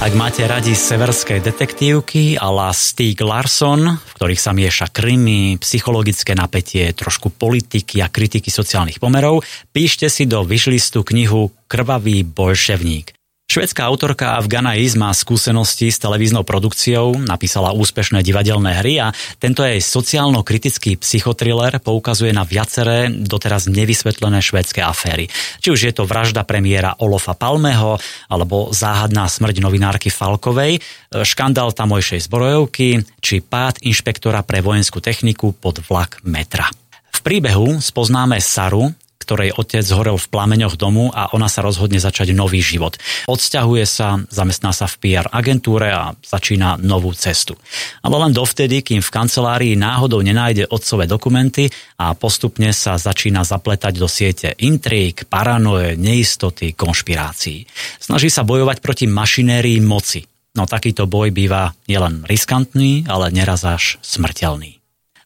Ak 0.00 0.16
máte 0.16 0.48
radi 0.48 0.72
severské 0.72 1.44
detektívky 1.44 2.32
a 2.40 2.48
la 2.48 2.72
Stieg 2.72 3.20
Larsson, 3.20 4.00
v 4.00 4.12
ktorých 4.16 4.40
sa 4.40 4.56
mieša 4.56 4.88
krimi, 4.88 5.60
psychologické 5.60 6.32
napätie, 6.32 6.88
trošku 6.96 7.28
politiky 7.28 8.00
a 8.00 8.08
kritiky 8.08 8.48
sociálnych 8.48 8.96
pomerov, 8.96 9.44
píšte 9.76 10.08
si 10.08 10.24
do 10.24 10.40
vyšlistu 10.40 11.04
knihu 11.04 11.52
Krvavý 11.68 12.24
bolševník. 12.24 13.19
Švedská 13.50 13.90
autorka 13.90 14.38
Afgana 14.38 14.78
Is 14.78 14.94
má 14.94 15.10
skúsenosti 15.10 15.90
s 15.90 15.98
televíznou 15.98 16.46
produkciou, 16.46 17.18
napísala 17.18 17.74
úspešné 17.74 18.22
divadelné 18.22 18.78
hry 18.78 19.02
a 19.02 19.10
tento 19.42 19.66
jej 19.66 19.82
sociálno-kritický 19.82 20.94
psychotriller 20.94 21.82
poukazuje 21.82 22.30
na 22.30 22.46
viaceré 22.46 23.10
doteraz 23.10 23.66
nevysvetlené 23.66 24.38
švédske 24.38 24.78
aféry. 24.86 25.26
Či 25.58 25.68
už 25.74 25.80
je 25.82 25.90
to 25.90 26.06
vražda 26.06 26.46
premiéra 26.46 26.94
Olofa 27.02 27.34
Palmeho, 27.34 27.98
alebo 28.30 28.70
záhadná 28.70 29.26
smrť 29.26 29.58
novinárky 29.58 30.14
Falkovej, 30.14 30.78
škandál 31.10 31.74
tamojšej 31.74 32.30
zbrojovky, 32.30 33.02
či 33.18 33.42
pád 33.42 33.82
inšpektora 33.82 34.46
pre 34.46 34.62
vojenskú 34.62 35.02
techniku 35.02 35.50
pod 35.58 35.82
vlak 35.90 36.22
metra. 36.22 36.70
V 37.10 37.18
príbehu 37.18 37.82
spoznáme 37.82 38.38
Saru, 38.38 38.94
ktorej 39.30 39.54
otec 39.54 39.86
zhorel 39.86 40.18
v 40.18 40.26
plameňoch 40.26 40.74
domu 40.74 41.14
a 41.14 41.30
ona 41.30 41.46
sa 41.46 41.62
rozhodne 41.62 42.02
začať 42.02 42.34
nový 42.34 42.58
život. 42.58 42.98
Odsťahuje 43.30 43.86
sa, 43.86 44.18
zamestná 44.26 44.74
sa 44.74 44.90
v 44.90 44.98
PR 45.06 45.30
agentúre 45.30 45.86
a 45.94 46.18
začína 46.18 46.82
novú 46.82 47.14
cestu. 47.14 47.54
Ale 48.02 48.18
len 48.26 48.34
dovtedy, 48.34 48.82
kým 48.82 48.98
v 48.98 49.14
kancelárii 49.14 49.78
náhodou 49.78 50.18
nenájde 50.18 50.66
otcové 50.66 51.06
dokumenty 51.06 51.70
a 52.02 52.10
postupne 52.18 52.74
sa 52.74 52.98
začína 52.98 53.46
zapletať 53.46 53.94
do 53.94 54.10
siete 54.10 54.58
intrík, 54.58 55.30
paranoje, 55.30 55.94
neistoty, 55.94 56.74
konšpirácií. 56.74 57.70
Snaží 58.02 58.34
sa 58.34 58.42
bojovať 58.42 58.82
proti 58.82 59.06
mašinérii 59.06 59.78
moci. 59.78 60.26
No 60.58 60.66
takýto 60.66 61.06
boj 61.06 61.30
býva 61.30 61.70
nielen 61.86 62.26
riskantný, 62.26 63.06
ale 63.06 63.30
neraz 63.30 63.62
až 63.62 64.02
smrteľný. 64.02 64.79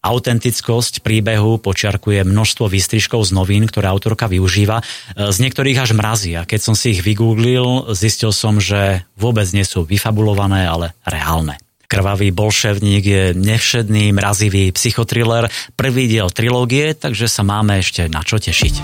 Autentickosť 0.05 1.01
príbehu 1.01 1.57
počiarkuje 1.57 2.29
množstvo 2.29 2.69
výstrižkov 2.69 3.25
z 3.25 3.33
novín, 3.33 3.65
ktoré 3.65 3.89
autorka 3.89 4.29
využíva. 4.29 4.85
Z 5.17 5.41
niektorých 5.41 5.81
až 5.81 5.97
mrazí 5.97 6.37
a 6.37 6.45
keď 6.45 6.61
som 6.61 6.75
si 6.77 6.93
ich 6.93 7.01
vygooglil, 7.01 7.89
zistil 7.97 8.29
som, 8.37 8.61
že 8.61 9.09
vôbec 9.17 9.49
nie 9.57 9.65
sú 9.65 9.89
vyfabulované, 9.89 10.69
ale 10.69 10.93
reálne. 11.09 11.57
Krvavý 11.89 12.37
bolševník 12.37 13.05
je 13.05 13.25
nevšedný, 13.33 14.13
mrazivý 14.13 14.73
psychotriller, 14.77 15.49
prvý 15.73 16.05
diel 16.05 16.29
trilógie, 16.29 16.93
takže 16.93 17.25
sa 17.25 17.41
máme 17.41 17.81
ešte 17.81 18.05
na 18.13 18.21
čo 18.21 18.37
tešiť. 18.37 18.75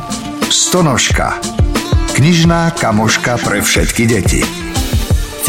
Stonožka. 0.49 1.37
Knižná 2.17 2.73
kamoška 2.77 3.37
pre 3.45 3.61
všetky 3.61 4.05
deti. 4.09 4.70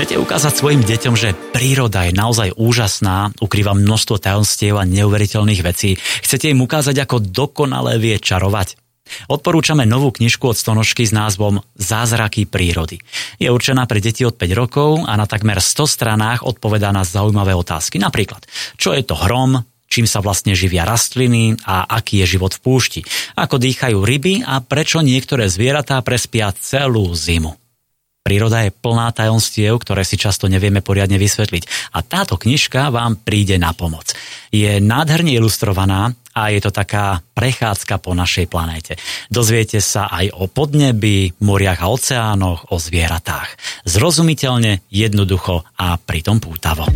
Chcete 0.01 0.17
ukázať 0.17 0.53
svojim 0.57 0.81
deťom, 0.81 1.13
že 1.13 1.37
príroda 1.53 2.09
je 2.09 2.17
naozaj 2.17 2.57
úžasná, 2.57 3.37
ukrýva 3.37 3.77
množstvo 3.77 4.17
tajomstiev 4.17 4.81
a 4.81 4.89
neuveriteľných 4.89 5.61
vecí. 5.61 5.93
Chcete 6.25 6.49
im 6.49 6.65
ukázať, 6.65 7.05
ako 7.05 7.21
dokonale 7.21 8.01
vie 8.01 8.17
čarovať? 8.17 8.81
Odporúčame 9.29 9.85
novú 9.85 10.09
knižku 10.09 10.41
od 10.49 10.57
Stonožky 10.57 11.05
s 11.05 11.13
názvom 11.13 11.61
Zázraky 11.77 12.49
prírody. 12.49 12.97
Je 13.37 13.53
určená 13.53 13.85
pre 13.85 14.01
deti 14.01 14.25
od 14.25 14.33
5 14.41 14.49
rokov 14.57 15.05
a 15.05 15.13
na 15.13 15.29
takmer 15.29 15.61
100 15.61 15.85
stranách 15.85 16.49
odpovedá 16.49 16.89
na 16.89 17.05
zaujímavé 17.05 17.53
otázky. 17.53 18.01
Napríklad, 18.01 18.41
čo 18.81 18.97
je 18.97 19.05
to 19.05 19.13
hrom, 19.13 19.61
čím 19.85 20.09
sa 20.09 20.17
vlastne 20.25 20.57
živia 20.57 20.81
rastliny 20.81 21.61
a 21.61 21.85
aký 21.85 22.25
je 22.25 22.41
život 22.41 22.57
v 22.57 22.63
púšti, 22.65 23.01
ako 23.37 23.61
dýchajú 23.61 24.01
ryby 24.01 24.49
a 24.49 24.65
prečo 24.65 25.05
niektoré 25.05 25.45
zvieratá 25.45 26.01
prespia 26.01 26.49
celú 26.57 27.05
zimu. 27.13 27.60
Príroda 28.21 28.61
je 28.61 28.69
plná 28.69 29.09
tajomstiev, 29.17 29.81
ktoré 29.81 30.05
si 30.05 30.13
často 30.13 30.45
nevieme 30.45 30.85
poriadne 30.85 31.17
vysvetliť. 31.17 31.93
A 31.97 32.05
táto 32.05 32.37
knižka 32.37 32.93
vám 32.93 33.17
príde 33.17 33.57
na 33.57 33.73
pomoc. 33.73 34.13
Je 34.53 34.77
nádherne 34.77 35.33
ilustrovaná 35.33 36.13
a 36.35 36.51
je 36.51 36.59
to 36.63 36.71
taká 36.71 37.23
prechádzka 37.35 37.99
po 37.99 38.15
našej 38.15 38.47
planéte. 38.47 38.93
Dozviete 39.27 39.79
sa 39.83 40.07
aj 40.11 40.35
o 40.35 40.45
podnebi, 40.47 41.33
moriach 41.43 41.81
a 41.83 41.91
oceánoch, 41.91 42.71
o 42.71 42.77
zvieratách. 42.79 43.49
Zrozumiteľne, 43.87 44.85
jednoducho 44.93 45.63
a 45.79 45.97
pritom 45.97 46.39
pútavo. 46.39 46.87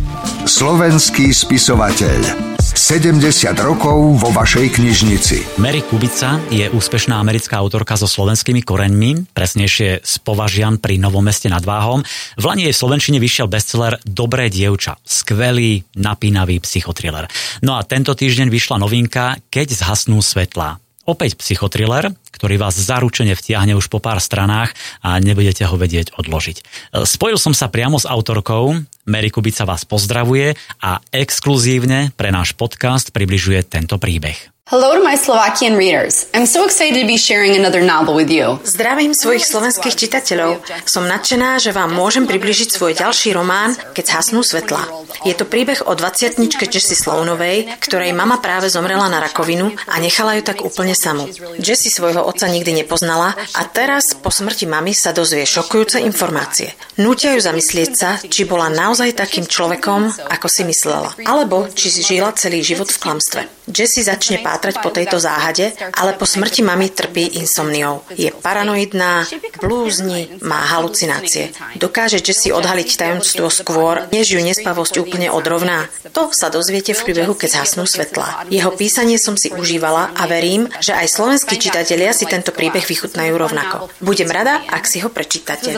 Slovenský 0.46 1.34
spisovateľ 1.34 2.56
70 2.76 3.56
rokov 3.62 4.20
vo 4.20 4.30
vašej 4.30 4.78
knižnici. 4.78 5.58
Mary 5.58 5.80
Kubica 5.80 6.38
je 6.52 6.68
úspešná 6.70 7.16
americká 7.18 7.58
autorka 7.58 7.96
so 7.96 8.04
slovenskými 8.04 8.60
koreňmi, 8.62 9.32
presnejšie 9.32 10.04
z 10.04 10.14
Považian 10.22 10.78
pri 10.78 11.00
Novom 11.00 11.24
meste 11.24 11.50
nad 11.50 11.64
Váhom. 11.66 12.04
V 12.36 12.44
Lani 12.46 12.68
jej 12.68 12.74
v 12.76 12.80
Slovenčine 12.86 13.18
vyšiel 13.18 13.50
bestseller 13.50 13.98
Dobré 14.04 14.52
dievča. 14.52 14.98
Skvelý, 15.02 15.82
napínavý 15.98 16.62
psychotriller. 16.62 17.26
No 17.66 17.74
a 17.74 17.82
tento 17.82 18.14
týždeň 18.14 18.52
vyšla 18.52 18.76
novinka 18.78 19.25
Keď 19.50 19.82
zhasnú 19.82 20.22
svetlá. 20.22 20.78
Opäť 21.06 21.38
psychotriller, 21.38 22.14
ktorý 22.36 22.60
vás 22.60 22.76
zaručene 22.76 23.32
vtiahne 23.32 23.72
už 23.72 23.88
po 23.88 23.96
pár 23.96 24.20
stranách 24.20 24.76
a 25.00 25.16
nebudete 25.16 25.64
ho 25.64 25.74
vedieť 25.80 26.12
odložiť. 26.20 26.60
Spojil 27.08 27.40
som 27.40 27.56
sa 27.56 27.72
priamo 27.72 27.96
s 27.96 28.04
autorkou, 28.04 28.76
Mary 29.08 29.32
Kubica 29.32 29.64
vás 29.64 29.88
pozdravuje 29.88 30.52
a 30.84 31.00
exkluzívne 31.08 32.12
pre 32.12 32.28
náš 32.28 32.52
podcast 32.52 33.14
približuje 33.14 33.64
tento 33.64 33.96
príbeh. 33.96 34.52
Hello 34.66 34.98
to 34.98 35.02
my 35.06 35.14
Slovakian 35.14 35.78
readers. 35.78 36.26
I'm 36.34 36.42
so 36.42 36.66
excited 36.66 36.98
to 36.98 37.06
be 37.06 37.14
sharing 37.14 37.54
another 37.54 37.86
novel 37.86 38.18
with 38.18 38.26
you. 38.26 38.58
Zdravím 38.66 39.14
svojich 39.14 39.46
slovenských 39.46 39.94
čitateľov. 39.94 40.58
Som 40.90 41.06
nadšená, 41.06 41.62
že 41.62 41.70
vám 41.70 41.94
môžem 41.94 42.26
približiť 42.26 42.74
svoj 42.74 42.98
ďalší 42.98 43.30
román 43.30 43.78
Keď 43.94 44.06
hasnú 44.18 44.42
svetla. 44.42 44.82
Je 45.22 45.38
to 45.38 45.46
príbeh 45.46 45.86
o 45.86 45.94
20 45.94 46.42
Jessie 46.66 46.98
Sloanovej, 46.98 47.78
ktorej 47.78 48.10
mama 48.10 48.42
práve 48.42 48.66
zomrela 48.66 49.06
na 49.06 49.22
rakovinu 49.22 49.70
a 49.86 50.02
nechala 50.02 50.34
ju 50.34 50.42
tak 50.42 50.58
úplne 50.66 50.98
samú. 50.98 51.30
Jessie 51.62 51.94
svojho 51.94 52.25
otca 52.26 52.50
nikdy 52.50 52.82
nepoznala 52.82 53.38
a 53.54 53.62
teraz 53.70 54.18
po 54.18 54.34
smrti 54.34 54.66
mamy 54.66 54.90
sa 54.92 55.14
dozvie 55.14 55.46
šokujúce 55.46 56.02
informácie. 56.02 56.74
Nútia 56.98 57.38
ju 57.38 57.40
zamyslieť 57.40 57.90
sa, 57.94 58.10
či 58.18 58.44
bola 58.44 58.66
naozaj 58.66 59.14
takým 59.14 59.46
človekom, 59.46 60.10
ako 60.26 60.46
si 60.50 60.66
myslela, 60.66 61.14
alebo 61.22 61.70
či 61.70 61.88
si 61.88 62.02
žila 62.02 62.34
celý 62.34 62.66
život 62.66 62.90
v 62.90 63.00
klamstve. 63.00 63.55
Jessie 63.66 64.06
začne 64.06 64.40
pátrať 64.46 64.78
po 64.78 64.94
tejto 64.94 65.18
záhade, 65.18 65.74
ale 65.94 66.14
po 66.14 66.22
smrti 66.22 66.62
mami 66.62 66.90
trpí 66.94 67.42
insomniou. 67.42 68.06
Je 68.14 68.30
paranoidná, 68.30 69.26
blúzni, 69.58 70.30
má 70.42 70.62
halucinácie. 70.76 71.50
Dokáže 71.74 72.22
si 72.30 72.54
odhaliť 72.54 72.88
tajomstvo 72.96 73.50
skôr, 73.50 74.06
než 74.14 74.34
ju 74.34 74.40
nespavosť 74.42 75.02
úplne 75.02 75.28
odrovná. 75.32 75.90
To 76.14 76.30
sa 76.30 76.48
dozviete 76.48 76.94
v 76.94 77.02
príbehu, 77.10 77.34
keď 77.34 77.60
zhasnú 77.62 77.84
svetla. 77.84 78.48
Jeho 78.52 78.70
písanie 78.74 79.18
som 79.18 79.34
si 79.34 79.50
užívala 79.50 80.14
a 80.14 80.22
verím, 80.30 80.70
že 80.78 80.94
aj 80.94 81.12
slovenskí 81.12 81.58
čitatelia 81.58 82.14
si 82.14 82.24
tento 82.30 82.54
príbeh 82.54 82.86
vychutnajú 82.86 83.34
rovnako. 83.34 83.90
Budem 84.00 84.30
rada, 84.30 84.62
ak 84.70 84.86
si 84.86 85.02
ho 85.02 85.10
prečítate. 85.10 85.76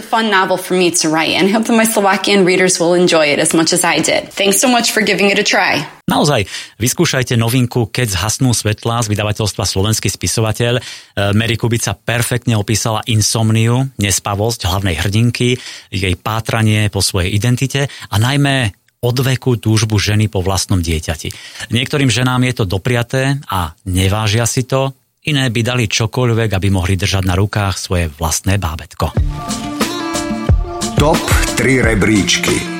Thanks 4.36 4.58
so 4.60 4.68
much 4.68 4.92
for 4.92 5.00
giving 5.00 5.32
it 5.32 5.38
a 5.40 5.46
try. 5.46 5.97
Naozaj, 6.08 6.48
vyskúšajte 6.80 7.36
novinku 7.36 7.92
Keď 7.92 8.16
zhasnú 8.16 8.56
svetlá 8.56 9.04
z 9.04 9.12
vydavateľstva 9.12 9.68
Slovenský 9.68 10.08
spisovateľ. 10.08 10.80
E, 10.80 10.82
Mary 11.36 11.60
Kubica 11.60 11.92
perfektne 11.92 12.56
opísala 12.56 13.04
insomniu, 13.04 13.92
nespavosť 14.00 14.64
hlavnej 14.64 14.96
hrdinky, 14.96 15.60
jej 15.92 16.14
pátranie 16.16 16.88
po 16.88 17.04
svojej 17.04 17.36
identite 17.36 17.92
a 18.08 18.16
najmä 18.16 18.72
odveku 19.04 19.60
túžbu 19.60 20.00
ženy 20.00 20.26
po 20.26 20.42
vlastnom 20.42 20.82
dieťati. 20.82 21.30
Niektorým 21.70 22.10
ženám 22.10 22.48
je 22.50 22.54
to 22.56 22.64
dopriaté 22.66 23.38
a 23.46 23.76
nevážia 23.86 24.48
si 24.48 24.66
to, 24.66 24.96
iné 25.28 25.52
by 25.52 25.60
dali 25.62 25.84
čokoľvek, 25.86 26.50
aby 26.50 26.68
mohli 26.72 26.98
držať 26.98 27.22
na 27.22 27.36
rukách 27.38 27.76
svoje 27.78 28.10
vlastné 28.10 28.58
bábetko. 28.58 29.12
Top 30.98 31.20
3 31.54 31.94
rebríčky 31.94 32.77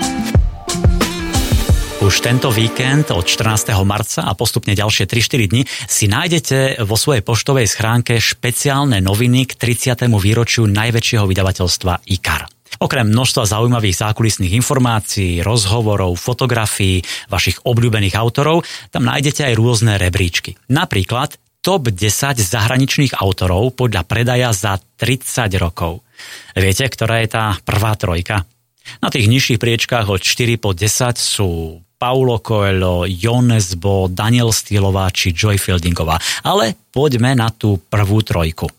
už 2.08 2.24
tento 2.24 2.48
víkend 2.48 3.12
od 3.12 3.20
14. 3.20 3.68
marca 3.84 4.24
a 4.24 4.32
postupne 4.32 4.72
ďalšie 4.72 5.04
3-4 5.04 5.52
dni 5.52 5.62
si 5.68 6.08
nájdete 6.08 6.80
vo 6.88 6.96
svojej 6.96 7.20
poštovej 7.20 7.68
schránke 7.68 8.16
špeciálne 8.16 9.04
noviny 9.04 9.44
k 9.44 9.52
30. 9.52 10.08
výročiu 10.16 10.64
najväčšieho 10.72 11.28
vydavateľstva 11.28 12.08
IKAR. 12.08 12.48
Okrem 12.80 13.12
množstva 13.12 13.44
zaujímavých 13.52 14.08
zákulisných 14.08 14.56
informácií, 14.56 15.44
rozhovorov, 15.44 16.16
fotografií, 16.16 17.04
vašich 17.28 17.60
obľúbených 17.68 18.16
autorov, 18.16 18.64
tam 18.88 19.04
nájdete 19.04 19.44
aj 19.44 19.54
rôzne 19.60 20.00
rebríčky. 20.00 20.56
Napríklad 20.72 21.36
top 21.60 21.92
10 21.92 22.40
zahraničných 22.40 23.20
autorov 23.20 23.76
podľa 23.76 24.08
predaja 24.08 24.56
za 24.56 24.80
30 24.80 25.60
rokov. 25.60 26.00
Viete, 26.56 26.88
ktorá 26.88 27.20
je 27.20 27.28
tá 27.36 27.52
prvá 27.68 27.92
trojka? 28.00 28.48
Na 29.04 29.12
tých 29.12 29.28
nižších 29.28 29.60
priečkách 29.60 30.08
od 30.08 30.24
4 30.24 30.56
po 30.56 30.72
10 30.72 31.20
sú 31.20 31.84
Paulo 31.98 32.38
Coelho, 32.38 33.04
Jones 33.10 33.74
Bo, 33.74 34.06
Daniel 34.06 34.54
Steelová 34.54 35.10
či 35.10 35.34
Joy 35.34 35.58
Fieldingová. 35.58 36.16
Ale 36.46 36.78
poďme 36.94 37.34
na 37.34 37.50
tú 37.50 37.82
prvú 37.82 38.22
trojku. 38.22 38.70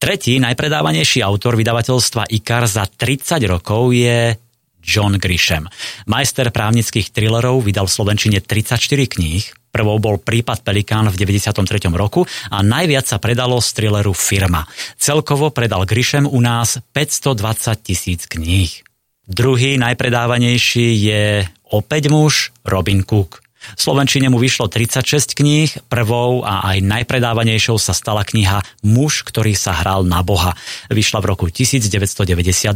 Tretí 0.00 0.40
najpredávanejší 0.40 1.20
autor 1.20 1.60
vydavateľstva 1.60 2.30
IKAR 2.32 2.64
za 2.64 2.88
30 2.88 3.36
rokov 3.44 3.92
je 3.92 4.32
John 4.80 5.20
Grisham. 5.20 5.68
Majster 6.08 6.48
právnických 6.48 7.12
thrillerov 7.12 7.60
vydal 7.60 7.84
v 7.84 7.92
Slovenčine 7.92 8.38
34 8.40 8.80
kníh, 9.04 9.44
Prvou 9.70 10.02
bol 10.02 10.18
prípad 10.18 10.66
Pelikán 10.66 11.06
v 11.06 11.14
93. 11.14 11.54
roku 11.94 12.26
a 12.50 12.58
najviac 12.58 13.06
sa 13.06 13.22
predalo 13.22 13.62
z 13.62 13.70
thrilleru 13.70 14.10
Firma. 14.10 14.66
Celkovo 14.98 15.54
predal 15.54 15.86
Grisham 15.86 16.26
u 16.26 16.42
nás 16.42 16.82
520 16.90 17.78
tisíc 17.78 18.26
kníh. 18.26 18.89
Druhý 19.28 19.76
najpredávanejší 19.78 20.86
je 20.96 21.24
opäť 21.70 22.08
muž 22.08 22.54
Robin 22.64 23.04
Cook. 23.04 23.40
V 23.60 23.80
Slovenčine 23.80 24.32
mu 24.32 24.40
vyšlo 24.40 24.72
36 24.72 25.36
kníh, 25.36 25.68
prvou 25.92 26.40
a 26.42 26.64
aj 26.72 26.80
najpredávanejšou 26.80 27.76
sa 27.76 27.92
stala 27.92 28.24
kniha 28.24 28.64
Muž, 28.80 29.20
ktorý 29.20 29.52
sa 29.52 29.76
hral 29.76 30.08
na 30.08 30.24
Boha. 30.24 30.56
Vyšla 30.88 31.20
v 31.20 31.26
roku 31.28 31.46
1992. 31.52 32.72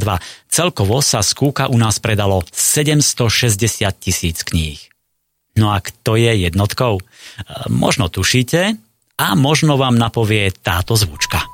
Celkovo 0.52 1.00
sa 1.00 1.24
z 1.24 1.30
Kúka 1.33 1.72
u 1.72 1.76
nás 1.80 1.96
predalo 2.04 2.44
760 2.52 3.57
tisíc 3.96 4.44
kníh. 4.44 4.78
No 5.57 5.72
a 5.72 5.80
kto 5.80 6.20
je 6.20 6.44
jednotkou? 6.44 7.00
E, 7.00 7.02
možno 7.72 8.12
tušíte 8.12 8.76
a 9.16 9.26
možno 9.38 9.80
vám 9.80 9.96
napovie 9.96 10.52
táto 10.52 10.98
zvučka. 10.98 11.53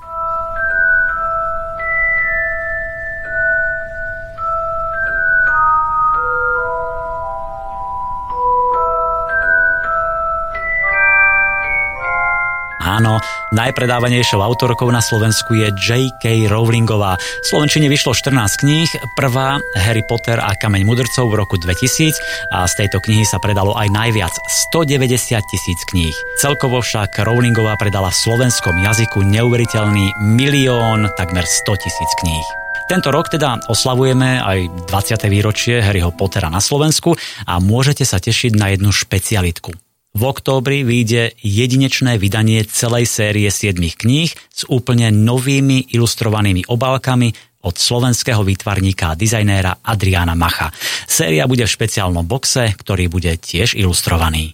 Najpredávanejšou 13.51 14.39
autorkou 14.39 14.89
na 14.91 15.03
Slovensku 15.03 15.59
je 15.59 15.69
J.K. 15.75 16.47
Rowlingová. 16.51 17.19
V 17.19 17.47
Slovenčine 17.47 17.91
vyšlo 17.91 18.15
14 18.15 18.63
kníh, 18.63 18.91
prvá 19.19 19.59
Harry 19.75 20.07
Potter 20.07 20.39
a 20.39 20.55
Kameň 20.55 20.83
mudrcov 20.87 21.31
v 21.31 21.39
roku 21.39 21.59
2000 21.59 22.15
a 22.55 22.67
z 22.67 22.73
tejto 22.87 23.03
knihy 23.03 23.27
sa 23.27 23.43
predalo 23.43 23.75
aj 23.75 23.91
najviac 23.91 24.35
190 24.73 25.43
tisíc 25.51 25.81
kníh. 25.91 26.15
Celkovo 26.39 26.83
však 26.83 27.19
Rowlingová 27.23 27.75
predala 27.79 28.15
v 28.15 28.21
slovenskom 28.21 28.79
jazyku 28.79 29.27
neuveriteľný 29.27 30.15
milión, 30.23 31.11
takmer 31.19 31.43
100 31.43 31.83
tisíc 31.83 32.11
kníh. 32.23 32.47
Tento 32.91 33.15
rok 33.15 33.31
teda 33.31 33.71
oslavujeme 33.71 34.43
aj 34.43 34.91
20. 34.91 35.31
výročie 35.31 35.79
Harryho 35.79 36.11
Pottera 36.11 36.51
na 36.51 36.59
Slovensku 36.59 37.15
a 37.47 37.63
môžete 37.63 38.03
sa 38.03 38.19
tešiť 38.19 38.59
na 38.59 38.75
jednu 38.75 38.91
špecialitku. 38.91 39.90
V 40.11 40.27
októbri 40.27 40.83
vyjde 40.83 41.39
jedinečné 41.39 42.19
vydanie 42.19 42.67
celej 42.67 43.07
série 43.07 43.47
7 43.47 43.79
kníh 43.79 44.35
s 44.51 44.67
úplne 44.67 45.15
novými 45.15 45.95
ilustrovanými 45.95 46.67
obálkami 46.67 47.31
od 47.63 47.79
slovenského 47.79 48.43
výtvarníka 48.43 49.15
a 49.15 49.19
dizajnéra 49.19 49.79
Adriána 49.87 50.35
Macha. 50.35 50.75
Séria 51.07 51.47
bude 51.47 51.63
v 51.63 51.75
špeciálnom 51.79 52.27
boxe, 52.27 52.75
ktorý 52.75 53.07
bude 53.07 53.39
tiež 53.39 53.79
ilustrovaný. 53.79 54.51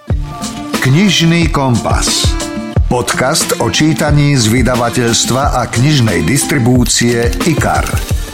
Knižný 0.85 1.49
kompas. 1.49 2.29
Podcast 2.93 3.57
o 3.65 3.73
čítaní 3.73 4.37
z 4.37 4.53
vydavateľstva 4.53 5.57
a 5.57 5.73
knižnej 5.73 6.21
distribúcie 6.29 7.33
IKAR. 7.49 8.26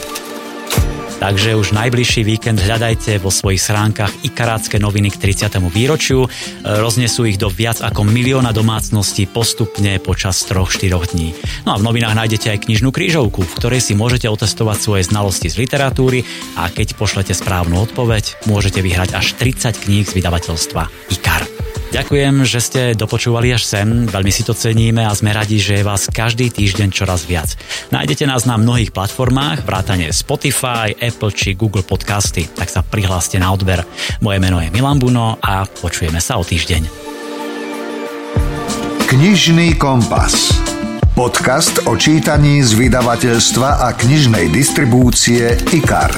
Takže 1.23 1.55
už 1.55 1.71
najbližší 1.71 2.27
víkend 2.27 2.59
hľadajte 2.59 3.23
vo 3.23 3.31
svojich 3.31 3.63
schránkach 3.63 4.11
ikarácké 4.27 4.83
noviny 4.83 5.15
k 5.15 5.31
30. 5.31 5.55
výročiu. 5.71 6.27
Roznesú 6.67 7.31
ich 7.31 7.39
do 7.39 7.47
viac 7.47 7.79
ako 7.79 8.03
milióna 8.03 8.51
domácností 8.51 9.31
postupne 9.31 10.03
počas 10.03 10.43
3-4 10.43 11.15
dní. 11.15 11.31
No 11.63 11.79
a 11.79 11.79
v 11.79 11.87
novinách 11.87 12.19
nájdete 12.19 12.51
aj 12.51 12.67
knižnú 12.67 12.91
krížovku, 12.91 13.47
v 13.47 13.55
ktorej 13.55 13.87
si 13.87 13.95
môžete 13.95 14.27
otestovať 14.27 14.83
svoje 14.83 15.03
znalosti 15.07 15.47
z 15.47 15.63
literatúry 15.63 16.27
a 16.59 16.67
keď 16.67 16.99
pošlete 16.99 17.39
správnu 17.39 17.79
odpoveď, 17.79 18.43
môžete 18.51 18.83
vyhrať 18.83 19.15
až 19.15 19.39
30 19.39 19.79
kníh 19.79 20.03
z 20.03 20.19
vydavateľstva 20.19 20.91
IKAR. 21.15 21.52
Ďakujem, 21.93 22.49
že 22.49 22.61
ste 22.65 22.81
dopočúvali 22.97 23.53
až 23.53 23.69
sem, 23.69 24.09
veľmi 24.09 24.33
si 24.33 24.41
to 24.49 24.57
ceníme 24.57 25.05
a 25.05 25.13
sme 25.13 25.29
radi, 25.29 25.61
že 25.61 25.77
je 25.77 25.85
vás 25.85 26.09
každý 26.09 26.49
týždeň 26.49 26.89
čoraz 26.89 27.29
viac. 27.29 27.53
Nájdete 27.93 28.25
nás 28.25 28.49
na 28.49 28.57
mnohých 28.57 28.97
platformách, 28.97 29.69
vrátane 29.69 30.09
Spotify, 30.09 30.97
Apple 30.97 31.37
či 31.37 31.53
Google 31.53 31.85
Podcasty, 31.85 32.49
tak 32.49 32.73
sa 32.73 32.81
prihláste 32.81 33.37
na 33.37 33.53
odber. 33.53 33.85
Moje 34.25 34.41
meno 34.41 34.57
je 34.65 34.73
Milan 34.73 34.97
Buno 34.97 35.37
a 35.37 35.69
počujeme 35.69 36.17
sa 36.17 36.41
o 36.41 36.45
týždeň. 36.49 36.89
Knižný 39.13 39.77
kompas. 39.77 40.49
Podcast 41.13 41.85
o 41.85 41.93
čítaní 42.01 42.65
z 42.65 42.73
vydavateľstva 42.73 43.85
a 43.85 43.93
knižnej 43.93 44.49
distribúcie 44.49 45.61
IKAR. 45.77 46.17